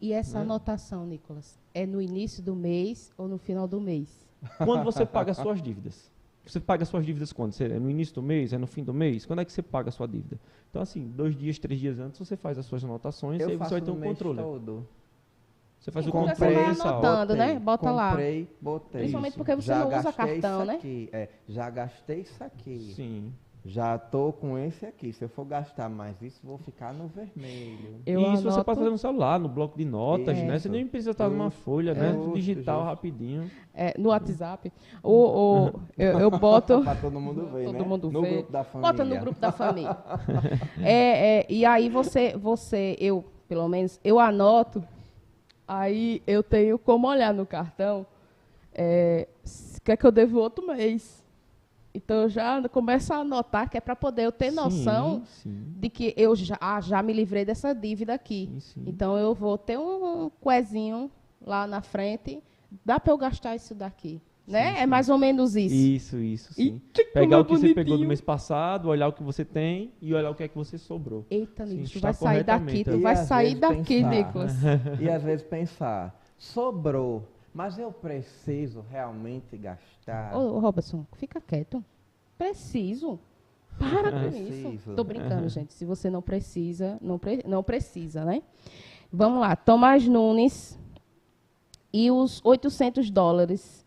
[0.00, 4.26] E essa anotação, Nicolas, é no início do mês ou no final do mês?
[4.64, 6.10] Quando você paga suas dívidas?
[6.50, 7.52] Você paga suas dívidas quando?
[7.52, 8.52] Você- É no início do mês?
[8.52, 9.26] É no fim do mês?
[9.26, 10.40] Quando é que você paga a sua dívida?
[10.70, 13.56] Então, assim, dois dias, três dias antes, você faz as suas anotações e Eu aí
[13.56, 14.38] você vai ter um controle.
[14.38, 14.86] todo.
[15.78, 17.36] Você faz o Comprei, controle você vai anotando.
[17.36, 17.58] né?
[17.58, 18.08] Bota lá.
[18.10, 19.00] comprei, botei.
[19.02, 19.38] Principalmente Isso.
[19.38, 20.74] porque você já não usa cartão, isso né?
[20.74, 21.08] Aqui.
[21.12, 22.92] É, já gastei isso aqui.
[22.96, 23.32] Sim.
[23.70, 25.12] Já tô com esse aqui.
[25.12, 28.00] Se eu for gastar mais isso, vou ficar no vermelho.
[28.06, 30.52] Eu e isso você anoto- pode fazer no celular, no bloco de notas, né?
[30.58, 30.70] Você Isso.
[30.70, 32.14] nem precisa estar numa folha, né?
[32.14, 32.88] justo, Digital justo.
[32.88, 33.50] rapidinho.
[33.74, 34.72] É, no WhatsApp.
[35.02, 36.80] O, o- eu, eu boto.
[36.80, 37.84] Pra todo mundo ver, Todo né?
[37.84, 38.30] mundo no vê.
[38.36, 38.90] grupo da família.
[38.92, 39.96] Bota no grupo da família.
[40.82, 44.82] É, é, e aí você, você, eu, pelo menos, eu anoto,
[45.66, 48.06] aí eu tenho como olhar no cartão
[48.72, 49.28] é,
[49.76, 51.22] o que é que eu devo outro mês.
[51.94, 55.64] Então eu já começo a anotar que é para poder eu ter noção Sim, sim,
[55.80, 58.48] de que eu já, ah, já me livrei dessa dívida aqui.
[58.54, 58.84] sim, sim.
[58.86, 61.10] Então eu vou ter um coezinho
[61.44, 62.42] lá na frente,
[62.84, 64.20] dá para eu gastar isso daqui.
[64.46, 64.80] Né?
[64.80, 65.74] É mais ou menos isso.
[65.74, 66.80] Isso, isso, sim.
[66.96, 68.08] Eita, Pegar o que você pegou do bonitinho.
[68.08, 71.26] mês passado, olhar o que você tem e olhar o que é que você sobrou.
[71.30, 74.10] Eita, Sim, Nicolas, tu vai sair daqui, tu E vai sair daqui, pensar.
[74.10, 74.52] Nicolas.
[74.98, 80.36] E às vezes pensar, sobrou, mas eu preciso realmente gastar.
[80.36, 81.84] Ô, ô, Robertson, fica quieto.
[82.36, 83.18] Preciso.
[83.78, 84.68] Para com Preciso.
[84.70, 84.94] isso.
[84.94, 85.72] Tô brincando, gente.
[85.72, 88.42] Se você não precisa, não, pre- não precisa, né?
[89.12, 89.54] Vamos lá.
[89.54, 90.78] Tomás Nunes
[91.92, 93.84] e os 800 dólares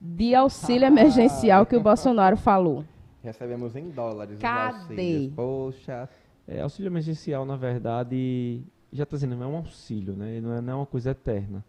[0.00, 2.84] de auxílio emergencial que o Bolsonaro falou.
[3.22, 4.74] Recebemos em dólares Cadê?
[4.74, 5.34] os auxílios.
[5.34, 6.08] Poxa,
[6.48, 10.40] É, auxílio emergencial, na verdade, já está dizendo, não é um auxílio, né?
[10.40, 11.64] Não é, não é uma coisa eterna.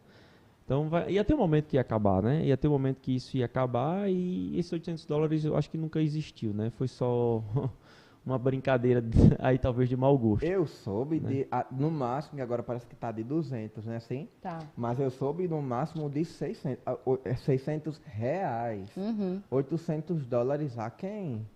[0.68, 2.44] Então, vai, ia ter um momento que ia acabar, né?
[2.44, 5.78] Ia ter um momento que isso ia acabar e esses 800 dólares eu acho que
[5.78, 6.70] nunca existiu, né?
[6.72, 7.42] Foi só
[8.26, 10.44] uma brincadeira de- aí talvez de mau gosto.
[10.44, 11.30] eu soube Né?
[11.30, 14.28] de, ah, no máximo, e agora parece que tá de 200, né assim?
[14.42, 14.60] Tá.
[14.76, 18.90] Mas eu soube no máximo de 600, ah, o- é 600 reais.
[18.98, 19.42] Uhum.
[19.50, 21.48] 800 dólares a quem?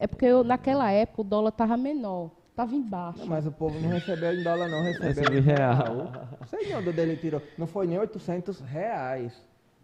[0.00, 3.18] É porque eu, naquela época o dólar estava menor, estava embaixo.
[3.18, 5.94] Não, mas o povo não recebeu em dólar não, recebeu Recebeu em real.
[6.40, 7.42] Não sei de onde ele tirou.
[7.58, 9.32] Não foi nem 800 reais.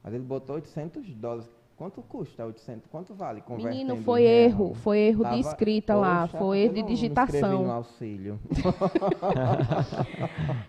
[0.02, 1.48] Mas ele botou 800 dólares.
[1.76, 2.86] Quanto custa 800?
[2.90, 3.40] Quanto vale?
[3.40, 4.34] convertendo Menino, foi real?
[4.34, 7.62] erro, foi erro de Tava- escrita lá, Poxa, foi erro de não me inscrevi digitação.
[7.64, 8.40] no auxílio.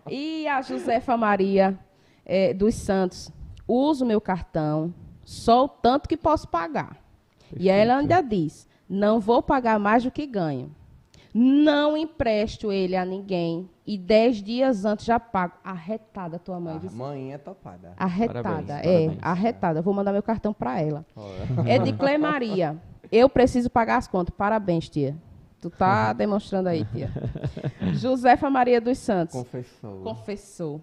[0.10, 1.78] E a Josefa Maria
[2.26, 3.32] eh, dos Santos,
[3.68, 4.94] uso meu cartão
[5.24, 6.98] só o tanto que posso pagar.
[7.58, 10.72] E ela ainda diz, não vou pagar mais do que ganho.
[11.34, 15.54] Não empresto ele a ninguém e dez dias antes já pago.
[15.64, 16.80] Arretada tua mãe.
[16.86, 17.94] A mãe é topada.
[17.98, 19.18] Arretada, Parabéns, é, parabéns.
[19.22, 19.82] arretada.
[19.82, 21.06] Vou mandar meu cartão para ela.
[21.16, 21.70] Olha.
[21.70, 22.78] É de Clé Maria.
[23.12, 24.34] Eu preciso pagar as contas.
[24.36, 25.16] Parabéns, tia.
[25.62, 27.10] Tu tá demonstrando aí, tia.
[27.94, 29.36] Josefa Maria dos Santos.
[29.36, 30.02] Confessou.
[30.02, 30.82] Confessou.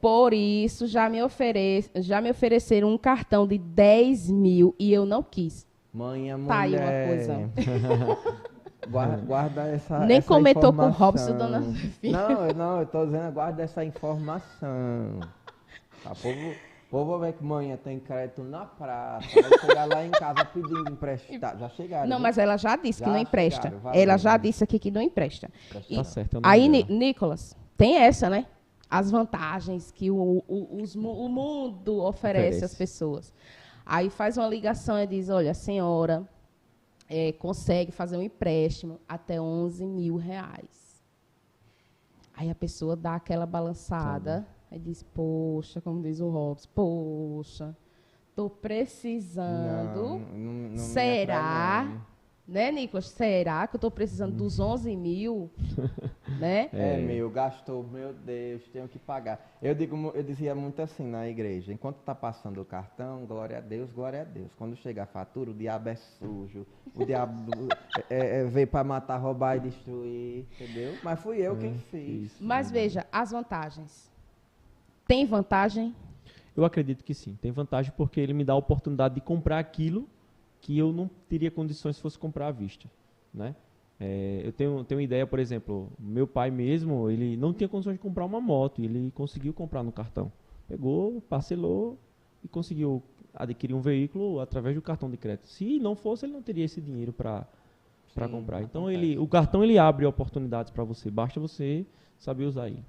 [0.00, 1.84] Por isso, já me, ofere...
[1.96, 5.66] já me ofereceram um cartão de 10 mil e eu não quis.
[5.92, 6.48] Mãe é mulher.
[6.48, 7.50] Tá aí uma coisa.
[8.90, 11.06] guarda, guarda essa Nem essa comentou com o informação.
[11.06, 12.28] Robson, dona Zefina.
[12.28, 15.20] Não, eu- não, eu tô dizendo, guarda essa informação.
[16.02, 19.84] Tá, o povo, o povo vai ver que manhã tem crédito na praça, vai chegar
[19.86, 21.58] lá em casa pedindo emprestado.
[21.60, 22.08] Já chegaram.
[22.08, 22.22] Não, viu?
[22.22, 23.62] mas ela já disse que Já não empresta.
[23.62, 24.00] chegaram, valeu.
[24.02, 25.48] ela já disse aqui que não empresta.
[25.88, 26.38] E- Tá certo.
[26.38, 26.68] é Aí.
[26.68, 28.46] Ni- Nicolas, tem essa, né?
[28.88, 32.64] As vantagens que o, o, os o mundo oferece, Oferece.
[32.64, 33.32] às pessoas.
[33.86, 36.24] Aí faz uma ligação e diz, olha, a senhora
[37.10, 41.02] eh, consegue fazer um empréstimo até 11 mil reais.
[42.32, 47.76] Aí a pessoa dá aquela balançada e diz, poxa, como diz o Robson, poxa,
[48.34, 49.96] tô precisando...
[49.96, 52.06] Não, não, não Será?
[52.50, 53.06] Né, Nicolas?
[53.06, 55.48] Será que eu estou precisando dos 11 mil?
[56.36, 56.68] né?
[56.72, 56.96] É, É.
[56.96, 59.56] meu, gastou, meu Deus, tenho que pagar.
[59.62, 63.60] Eu digo, eu dizia muito assim na igreja, enquanto tá passando o cartão, glória a
[63.60, 64.52] Deus, glória a Deus.
[64.58, 67.68] Quando chega a fatura, o diabo é sujo, o diabo
[68.10, 70.98] é, é, veio para matar, roubar e destruir, entendeu?
[71.04, 72.36] Mas fui eu quem fiz.
[72.40, 74.10] Mas veja, as vantagens.
[75.06, 75.94] Tem vantagem?
[76.56, 77.38] Eu acredito que sim.
[77.40, 80.08] Tem vantagem porque ele me dá a oportunidade de comprar aquilo
[80.60, 82.90] que eu não teria condições se fosse comprar à vista,
[83.32, 83.54] né?
[83.98, 87.94] É, eu tenho, tenho uma ideia, por exemplo, meu pai mesmo, ele não tinha condições
[87.94, 90.32] de comprar uma moto, e ele conseguiu comprar no cartão.
[90.66, 91.98] Pegou, parcelou
[92.42, 93.02] e conseguiu
[93.34, 95.48] adquirir um veículo através do cartão de crédito.
[95.48, 97.46] Se não fosse, ele não teria esse dinheiro para
[98.14, 98.62] para comprar.
[98.62, 99.04] Então acontece.
[99.04, 101.86] ele, o cartão ele abre oportunidades para você, basta você
[102.18, 102.84] saber usar ele.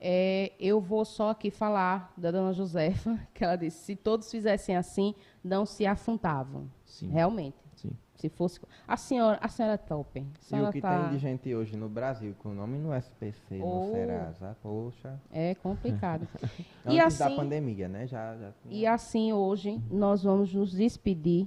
[0.00, 4.76] É, eu vou só aqui falar da dona Josefa, que ela disse, se todos fizessem
[4.76, 6.70] assim, não se afundavam.
[6.86, 7.10] Sim.
[7.10, 7.56] Realmente.
[7.76, 7.90] Sim.
[8.16, 8.60] Se fosse.
[8.88, 10.20] A senhora, a senhora é top.
[10.20, 12.78] A E senhora o que tá- tem de gente hoje no Brasil com o nome
[12.78, 13.86] no SPC, Oh.
[13.86, 15.20] no Serasa, poxa.
[15.30, 16.26] É complicado.
[16.84, 18.06] Antes e da assim, pandemia, né?
[18.06, 18.74] Já, já tinha.
[18.74, 21.46] E assim, hoje, nós vamos nos despedir.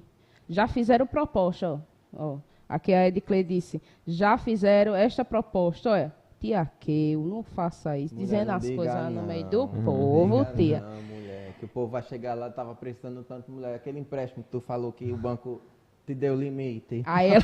[0.50, 1.80] Já fizeram proposta,
[2.14, 2.34] ó.
[2.34, 2.38] ó.
[2.68, 6.14] Aqui a Ediclei disse, já fizeram esta proposta, olha.
[6.44, 8.14] Tia Keu, não faça isso.
[8.14, 9.24] Mulher, dizendo não as coisas no não.
[9.24, 10.82] meio do Não povo, diga tia.
[10.82, 13.74] Não, mulher, que o povo vai chegar lá, tava precisando tanto, mulher.
[13.76, 15.62] Aquele empréstimo que tu falou que o banco
[16.06, 17.02] te deu limite.
[17.06, 17.44] Aí ela,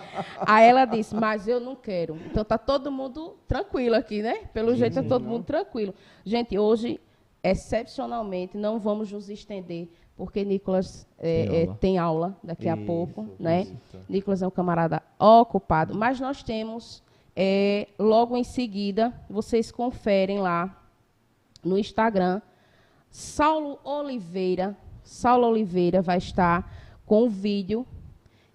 [0.46, 2.16] aí ela disse, mas eu não quero.
[2.24, 4.46] Então tá todo mundo tranquilo aqui, né?
[4.54, 5.92] Pelo jeito tá todo mundo tranquilo.
[6.24, 6.98] Gente, hoje,
[7.42, 11.76] excepcionalmente, não vamos nos estender, porque Nicolas é, Tem é, aula.
[11.78, 13.60] tem aula daqui a Isso, pouco, né?
[13.64, 13.76] isso.
[14.08, 17.02] Nicolas é um camarada ocupado, mas nós temos,
[17.40, 20.76] é, logo em seguida, vocês conferem lá
[21.62, 22.42] no Instagram,
[23.08, 24.76] Saulo Oliveira.
[25.04, 26.68] Saulo Oliveira vai estar
[27.06, 27.86] com um vídeo.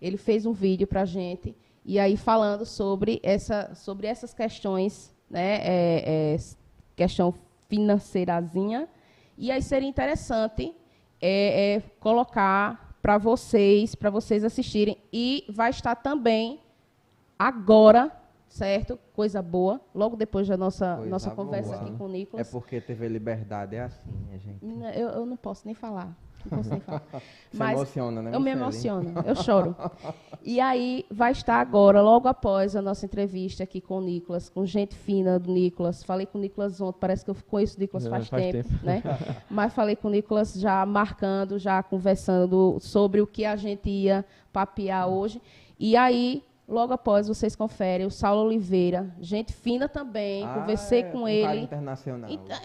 [0.01, 1.55] Ele fez um vídeo para gente
[1.86, 5.59] e aí falando sobre essa, sobre essas questões, né?
[5.63, 6.38] é, é,
[6.93, 7.34] questão
[7.69, 8.89] financeirazinha.
[9.38, 10.75] E aí seria interessante
[11.21, 14.97] é, é, colocar para vocês, para vocês assistirem.
[15.11, 16.59] E vai estar também
[17.39, 18.11] agora,
[18.53, 18.99] certo?
[19.13, 21.81] Coisa boa, logo depois da nossa, Coisa nossa conversa boa.
[21.81, 22.49] aqui com o É Nicolas.
[22.51, 24.59] porque TV Liberdade é assim, a gente.
[24.97, 26.15] Eu, eu não posso nem falar.
[26.45, 27.01] Não posso nem falar.
[27.49, 28.35] Se Mas emociona, né?
[28.35, 29.75] eu me emociono, eu choro.
[30.43, 34.63] E aí vai estar agora, logo após a nossa entrevista aqui com o Nicolas, com
[34.65, 36.03] gente fina do Nicolas.
[36.03, 38.69] Falei com o Nicolas ontem, parece que eu conheço o Nicolas É, faz, faz tempo,
[38.69, 38.85] tempo.
[38.85, 39.01] né?
[39.49, 44.23] Mas falei com o Nicolas já marcando, já conversando sobre o que a gente ia
[44.51, 45.41] papear hoje.
[45.79, 51.03] E aí, logo após, vocês conferem o Saulo Oliveira, gente fina também, Ah, conversei é,
[51.03, 51.43] com um ele.
[51.45, 52.30] cara internacional.
[52.32, 52.57] Então,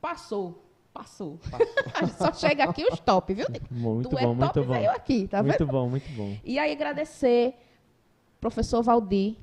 [0.00, 0.62] Passou,
[0.94, 1.38] passou.
[1.94, 3.46] A gente Só chega aqui os top, viu?
[3.70, 4.72] Muito tu é bom, top muito bom.
[4.74, 5.70] veio aqui, tá muito vendo?
[5.72, 6.36] bom, muito bom.
[6.42, 7.54] E aí agradecer
[8.40, 9.36] professor Valdir.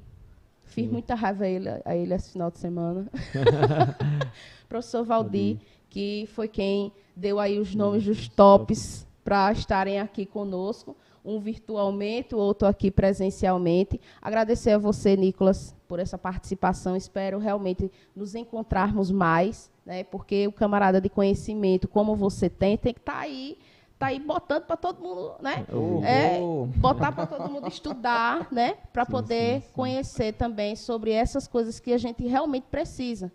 [0.65, 3.09] Fiz muita raiva a ele, a ele esse final de semana.
[4.67, 5.57] professor Valdir,
[5.89, 10.95] que foi quem deu aí os nomes dos tops para estarem aqui conosco.
[11.27, 13.99] Um virtualmente, o outro aqui presencialmente.
[14.21, 16.95] Agradecer a você, Nicolas, por essa participação.
[16.95, 20.05] Espero realmente nos encontrarmos mais, né?
[20.05, 23.57] Porque o camarada de conhecimento, como você tem, tem que estar aí,
[23.99, 25.65] tá aí botando para todo mundo, né?
[25.69, 26.67] Oh, É, oh.
[26.77, 28.75] botar para todo mundo estudar, né?
[28.93, 29.73] Para poder sim, sim.
[29.73, 33.29] conhecer também sobre essas coisas que a gente realmente precisa,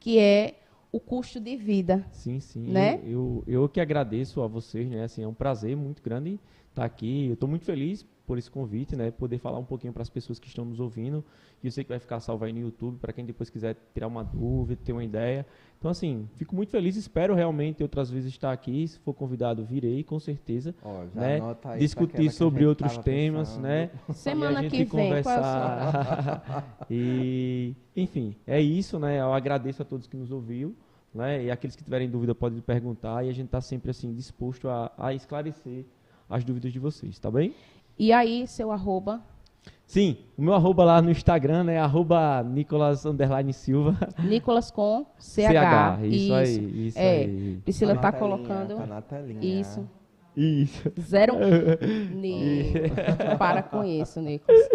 [0.00, 0.54] que é
[0.90, 2.06] o custo de vida.
[2.10, 2.68] Sim, sim.
[2.70, 3.00] Né?
[3.04, 5.04] Eu, eu, eu que agradeço a vocês, né?
[5.04, 6.40] Assim, é um prazer muito grande
[6.74, 7.28] estar aqui.
[7.28, 9.10] Eu estou muito feliz por esse convite, né?
[9.10, 11.24] Poder falar um pouquinho para as pessoas que estão nos ouvindo.
[11.62, 14.06] E eu sei que vai ficar salvo aí no YouTube para quem depois quiser tirar
[14.06, 15.46] uma dúvida, ter uma ideia.
[15.78, 16.96] Então, assim, fico muito feliz.
[16.96, 18.86] Espero realmente outras vezes estar aqui.
[18.88, 20.74] Se for convidado, virei, com certeza.
[20.82, 21.40] Ó, já né?
[21.78, 23.62] Discutir que sobre outros temas, pensando.
[23.62, 23.90] né?
[24.12, 26.76] Semana e a que gente vem, qual é o conversar.
[26.90, 29.20] e, enfim, é isso, né?
[29.20, 30.74] Eu agradeço a todos que nos ouviu,
[31.14, 31.44] né?
[31.44, 34.90] E aqueles que tiverem dúvida podem perguntar e a gente está sempre assim disposto a,
[34.96, 35.84] a esclarecer
[36.28, 37.54] as dúvidas de vocês, tá bem?
[37.98, 39.22] E aí, seu arroba,
[39.86, 43.96] Sim, o meu arroba lá no Instagram é arroba Nicolas Underline Silva.
[44.18, 45.40] Nicolas com CH.
[45.40, 47.60] CH, isso, aí, isso é, aí.
[47.62, 48.76] Priscila Tá tá, colocando.
[48.76, 49.60] Tá na telinha.
[49.60, 49.88] Isso.
[50.36, 50.90] Isso.
[50.98, 51.34] Zero.
[53.38, 54.68] Para com isso, Nicolas.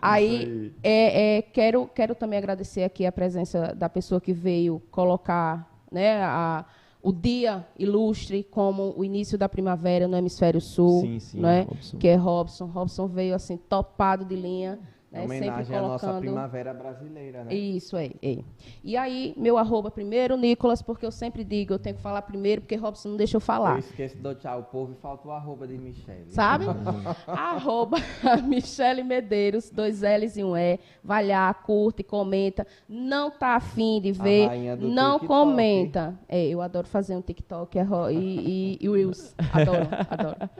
[0.00, 5.70] Aí, é, é, quero, quero também agradecer aqui a presença da pessoa que veio colocar
[5.90, 6.64] né, a,
[7.02, 11.98] o dia ilustre como o início da primavera no hemisfério sul, Sim, sim, né, Robson.
[11.98, 12.66] que é Robson.
[12.66, 14.78] Robson veio assim topado de linha,
[15.12, 17.54] né, sempre Homenagem à nossa colocando primavera brasileira, né?
[17.54, 18.38] isso aí, é.
[18.82, 22.62] E aí, meu arroba primeiro, Nicolas, porque eu sempre digo, eu tenho que falar primeiro,
[22.62, 23.78] porque Robson não deixa eu Eu falar.
[23.78, 26.30] esqueço de tchau povo e falta o arroba de Michelle.
[26.30, 26.64] Sabe?
[27.26, 27.98] arroba
[28.48, 30.80] Michele Medeiros, dois L's e um E.
[31.04, 32.66] Vai lá, curte, comenta.
[32.88, 34.48] Não tá afim de ver,
[34.80, 35.26] não TikTok.
[35.26, 36.18] comenta.
[36.26, 39.34] É, eu adoro fazer um TikTok é e, e, e Reels.
[39.52, 40.50] Adoro, adoro.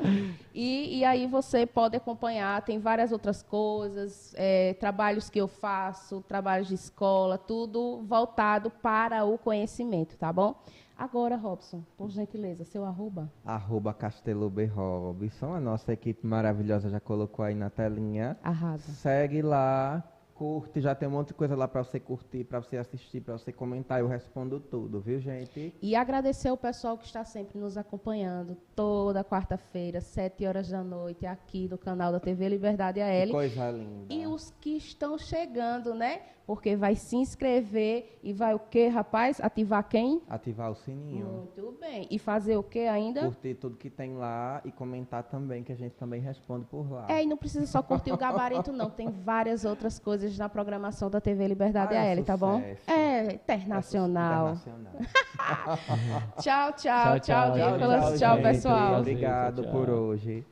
[0.55, 6.21] E, e aí você pode acompanhar, tem várias outras coisas, é, trabalhos que eu faço,
[6.27, 10.61] trabalhos de escola, tudo voltado para o conhecimento, tá bom?
[10.99, 13.31] Agora, Robson, por gentileza, seu arroba.
[13.45, 14.67] Arroba Castelo B.
[14.67, 15.55] Robson.
[15.55, 18.37] A nossa equipe maravilhosa já colocou aí na telinha.
[18.43, 18.91] Arrasa.
[18.93, 20.03] Segue lá,
[20.35, 23.39] curte, já tem um monte de coisa lá pra você curtir, pra você assistir, pra
[23.39, 24.01] você comentar.
[24.01, 25.75] Eu respondo tudo, viu, gente?
[25.81, 31.27] E agradecer ao pessoal que está sempre nos acompanhando toda quarta-feira, sete horas da noite,
[31.27, 33.31] aqui do canal da TV Liberdade Que AL.
[33.31, 34.13] coisa linda.
[34.13, 36.23] E os que estão chegando, né?
[36.47, 39.41] Porque vai se inscrever e vai o quê, rapaz?
[39.41, 40.21] Ativar quem?
[40.29, 41.27] Ativar o sininho.
[41.27, 42.07] Muito bem.
[42.11, 43.23] E fazer o quê ainda?
[43.23, 47.07] Curtir tudo que tem lá e comentar também, que a gente também responde por lá.
[47.09, 48.91] É, e não precisa só curtir o gabarito, não.
[48.91, 52.61] Tem várias outras coisas na programação da TV Liberdade Ah, é AL, tá bom?
[52.87, 54.55] É, internacional.
[54.55, 54.93] Internacional.
[56.39, 58.19] Tchau, tchau, Tchau, tchau, tchau, Nicolas.
[58.19, 59.01] Tchau, pessoal.
[59.01, 59.73] Obrigado Tchau.
[59.73, 60.45] por hoje.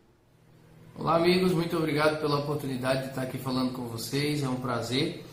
[0.98, 5.24] Olá, amigos, muito obrigado pela oportunidade de estar aqui falando com vocês, é um prazer.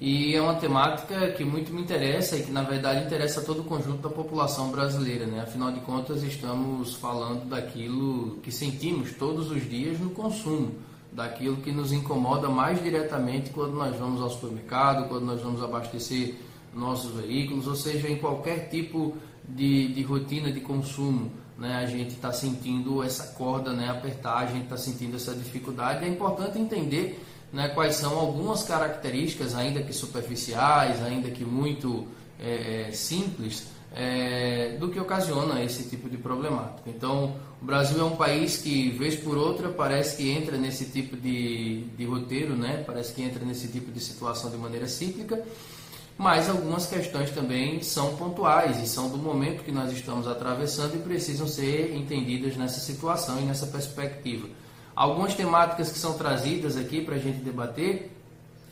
[0.00, 3.60] E é uma temática que muito me interessa e que, na verdade, interessa a todo
[3.60, 5.40] o conjunto da população brasileira, né?
[5.40, 10.72] Afinal de contas, estamos falando daquilo que sentimos todos os dias no consumo,
[11.12, 16.34] daquilo que nos incomoda mais diretamente quando nós vamos ao supermercado, quando nós vamos abastecer
[16.74, 19.16] nossos veículos, ou seja, em qualquer tipo
[19.48, 24.46] de, de rotina de consumo, né, a gente está sentindo essa corda né, apertar, a
[24.46, 26.04] gente está sentindo essa dificuldade.
[26.04, 27.24] É importante entender
[27.54, 32.04] né, quais são algumas características, ainda que superficiais, ainda que muito
[32.38, 36.82] é, é, simples, é, do que ocasiona esse tipo de problemática.
[36.90, 41.16] Então, o Brasil é um país que, vez por outra, parece que entra nesse tipo
[41.16, 42.82] de, de roteiro, né?
[42.84, 45.40] parece que entra nesse tipo de situação de maneira cíclica,
[46.18, 50.98] mas algumas questões também são pontuais e são do momento que nós estamos atravessando e
[50.98, 54.48] precisam ser entendidas nessa situação e nessa perspectiva.
[54.94, 58.12] Algumas temáticas que são trazidas aqui para a gente debater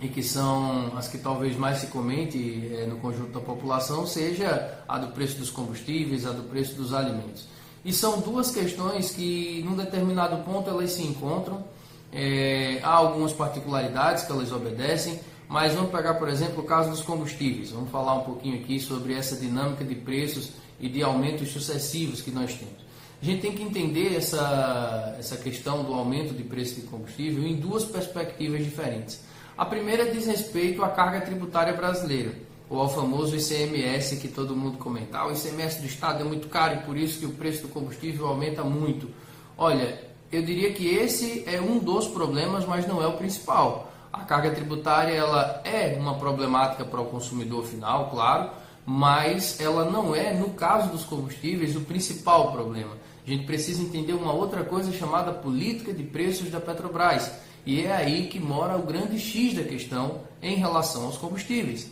[0.00, 4.78] e que são as que talvez mais se comente eh, no conjunto da população, seja
[4.88, 7.46] a do preço dos combustíveis, a do preço dos alimentos.
[7.84, 11.64] E são duas questões que, num determinado ponto, elas se encontram.
[12.12, 17.02] Eh, há algumas particularidades que elas obedecem, mas vamos pegar, por exemplo, o caso dos
[17.02, 17.70] combustíveis.
[17.70, 20.50] Vamos falar um pouquinho aqui sobre essa dinâmica de preços
[20.80, 22.81] e de aumentos sucessivos que nós temos.
[23.22, 27.54] A gente tem que entender essa, essa questão do aumento de preço de combustível em
[27.54, 29.20] duas perspectivas diferentes.
[29.56, 32.34] A primeira diz respeito à carga tributária brasileira,
[32.68, 35.18] ou ao famoso ICMS que todo mundo comenta.
[35.18, 37.68] Ah, o ICMS do Estado é muito caro e por isso que o preço do
[37.68, 39.08] combustível aumenta muito.
[39.56, 40.02] Olha,
[40.32, 43.92] eu diria que esse é um dos problemas, mas não é o principal.
[44.12, 48.50] A carga tributária ela é uma problemática para o consumidor final, claro,
[48.84, 53.00] mas ela não é, no caso dos combustíveis, o principal problema.
[53.26, 57.30] A gente precisa entender uma outra coisa chamada política de preços da Petrobras.
[57.64, 61.90] E é aí que mora o grande X da questão em relação aos combustíveis.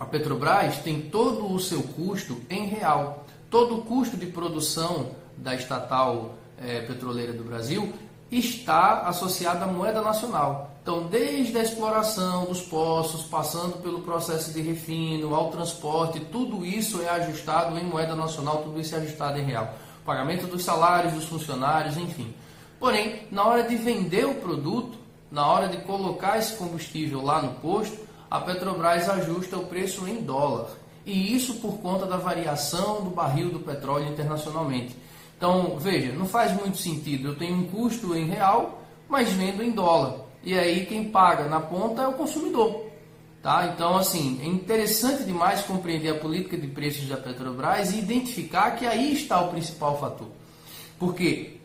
[0.00, 3.26] A Petrobras tem todo o seu custo em real.
[3.50, 7.92] Todo o custo de produção da estatal eh, petroleira do Brasil
[8.30, 10.72] está associado à moeda nacional.
[10.82, 17.02] Então, desde a exploração dos poços, passando pelo processo de refino, ao transporte, tudo isso
[17.02, 19.74] é ajustado em moeda nacional, tudo isso é ajustado em real.
[20.06, 22.32] Pagamento dos salários dos funcionários, enfim.
[22.78, 24.96] Porém, na hora de vender o produto,
[25.30, 27.98] na hora de colocar esse combustível lá no posto,
[28.30, 30.68] a Petrobras ajusta o preço em dólar.
[31.04, 34.96] E isso por conta da variação do barril do petróleo internacionalmente.
[35.36, 37.28] Então, veja, não faz muito sentido.
[37.28, 40.20] Eu tenho um custo em real, mas vendo em dólar.
[40.42, 42.85] E aí quem paga na ponta é o consumidor.
[43.46, 43.70] Tá?
[43.72, 48.84] Então, assim, é interessante demais compreender a política de preços da Petrobras e identificar que
[48.84, 50.26] aí está o principal fator.
[50.98, 51.58] Porque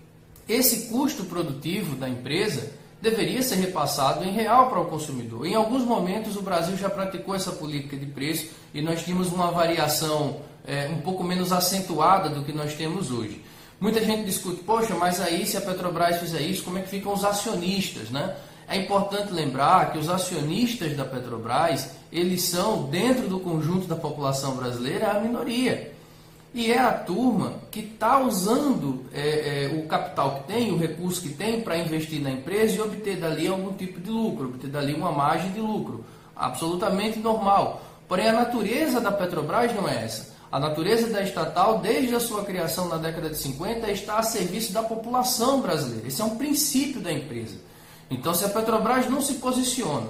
[0.47, 2.71] esse custo produtivo da empresa,
[3.01, 5.47] deveria ser repassado em real para o consumidor.
[5.47, 9.49] Em alguns momentos o Brasil já praticou essa política de preço e nós tínhamos uma
[9.49, 13.43] variação é, um pouco menos acentuada do que nós temos hoje.
[13.79, 17.11] Muita gente discute, poxa, mas aí se a Petrobras fizer isso, como é que ficam
[17.11, 18.35] os acionistas, né?
[18.71, 24.55] É importante lembrar que os acionistas da Petrobras, eles são, dentro do conjunto da população
[24.55, 25.91] brasileira, a minoria.
[26.53, 31.21] E é a turma que está usando é, é, o capital que tem, o recurso
[31.21, 34.93] que tem para investir na empresa e obter dali algum tipo de lucro, obter dali
[34.93, 36.05] uma margem de lucro.
[36.33, 37.81] Absolutamente normal.
[38.07, 40.33] Porém, a natureza da Petrobras não é essa.
[40.49, 44.71] A natureza da estatal, desde a sua criação na década de 50, está a serviço
[44.71, 46.07] da população brasileira.
[46.07, 47.69] Esse é um princípio da empresa.
[48.11, 50.09] Então, se a Petrobras não se posiciona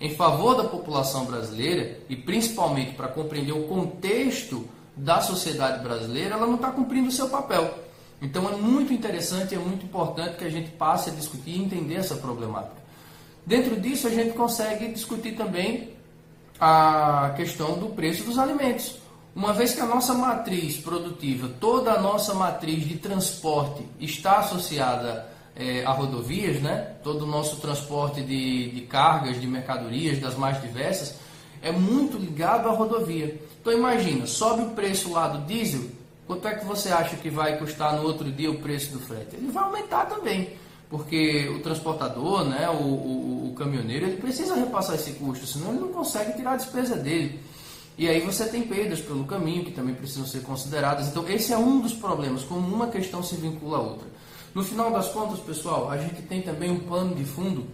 [0.00, 4.66] em favor da população brasileira, e principalmente para compreender o contexto
[4.96, 7.78] da sociedade brasileira, ela não está cumprindo o seu papel.
[8.20, 11.96] Então, é muito interessante, é muito importante que a gente passe a discutir e entender
[11.96, 12.82] essa problemática.
[13.44, 15.90] Dentro disso, a gente consegue discutir também
[16.58, 18.96] a questão do preço dos alimentos.
[19.36, 25.33] Uma vez que a nossa matriz produtiva, toda a nossa matriz de transporte está associada
[25.56, 26.94] é, a rodovias, né?
[27.02, 31.16] todo o nosso transporte de, de cargas, de mercadorias, das mais diversas,
[31.62, 33.40] é muito ligado à rodovia.
[33.60, 35.82] Então imagina, sobe o preço lá do diesel,
[36.26, 39.36] quanto é que você acha que vai custar no outro dia o preço do frete?
[39.36, 40.50] Ele vai aumentar também,
[40.90, 45.80] porque o transportador, né, o, o, o caminhoneiro, ele precisa repassar esse custo, senão ele
[45.80, 47.40] não consegue tirar a despesa dele.
[47.96, 51.06] E aí você tem perdas pelo caminho que também precisam ser consideradas.
[51.06, 54.08] Então esse é um dos problemas, como uma questão se vincula à outra.
[54.54, 57.66] No final das contas, pessoal, a gente tem também um pano de fundo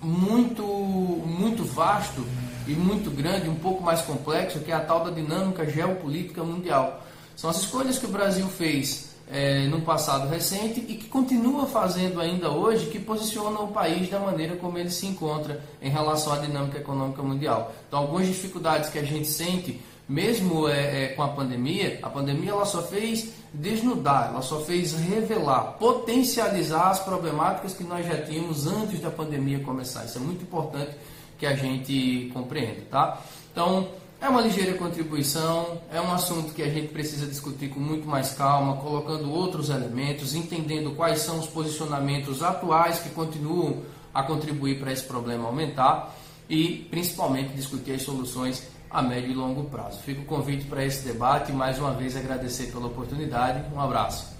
[0.00, 2.24] muito muito vasto
[2.66, 7.04] e muito grande, um pouco mais complexo, que é a tal da dinâmica geopolítica mundial.
[7.36, 12.18] São as escolhas que o Brasil fez é, no passado recente e que continua fazendo
[12.18, 16.38] ainda hoje, que posiciona o país da maneira como ele se encontra em relação à
[16.38, 17.74] dinâmica econômica mundial.
[17.86, 22.50] Então, algumas dificuldades que a gente sente, mesmo é, é, com a pandemia, a pandemia
[22.52, 28.66] ela só fez desnudar, ela só fez revelar, potencializar as problemáticas que nós já tínhamos
[28.66, 30.04] antes da pandemia começar.
[30.04, 30.92] Isso é muito importante
[31.38, 33.20] que a gente compreenda, tá?
[33.50, 33.88] Então,
[34.20, 38.32] é uma ligeira contribuição, é um assunto que a gente precisa discutir com muito mais
[38.32, 43.78] calma, colocando outros elementos, entendendo quais são os posicionamentos atuais que continuam
[44.12, 46.14] a contribuir para esse problema aumentar
[46.50, 50.00] e principalmente discutir as soluções a médio e longo prazo.
[50.00, 53.64] Fico convite para esse debate mais uma vez agradecer pela oportunidade.
[53.72, 54.39] Um abraço.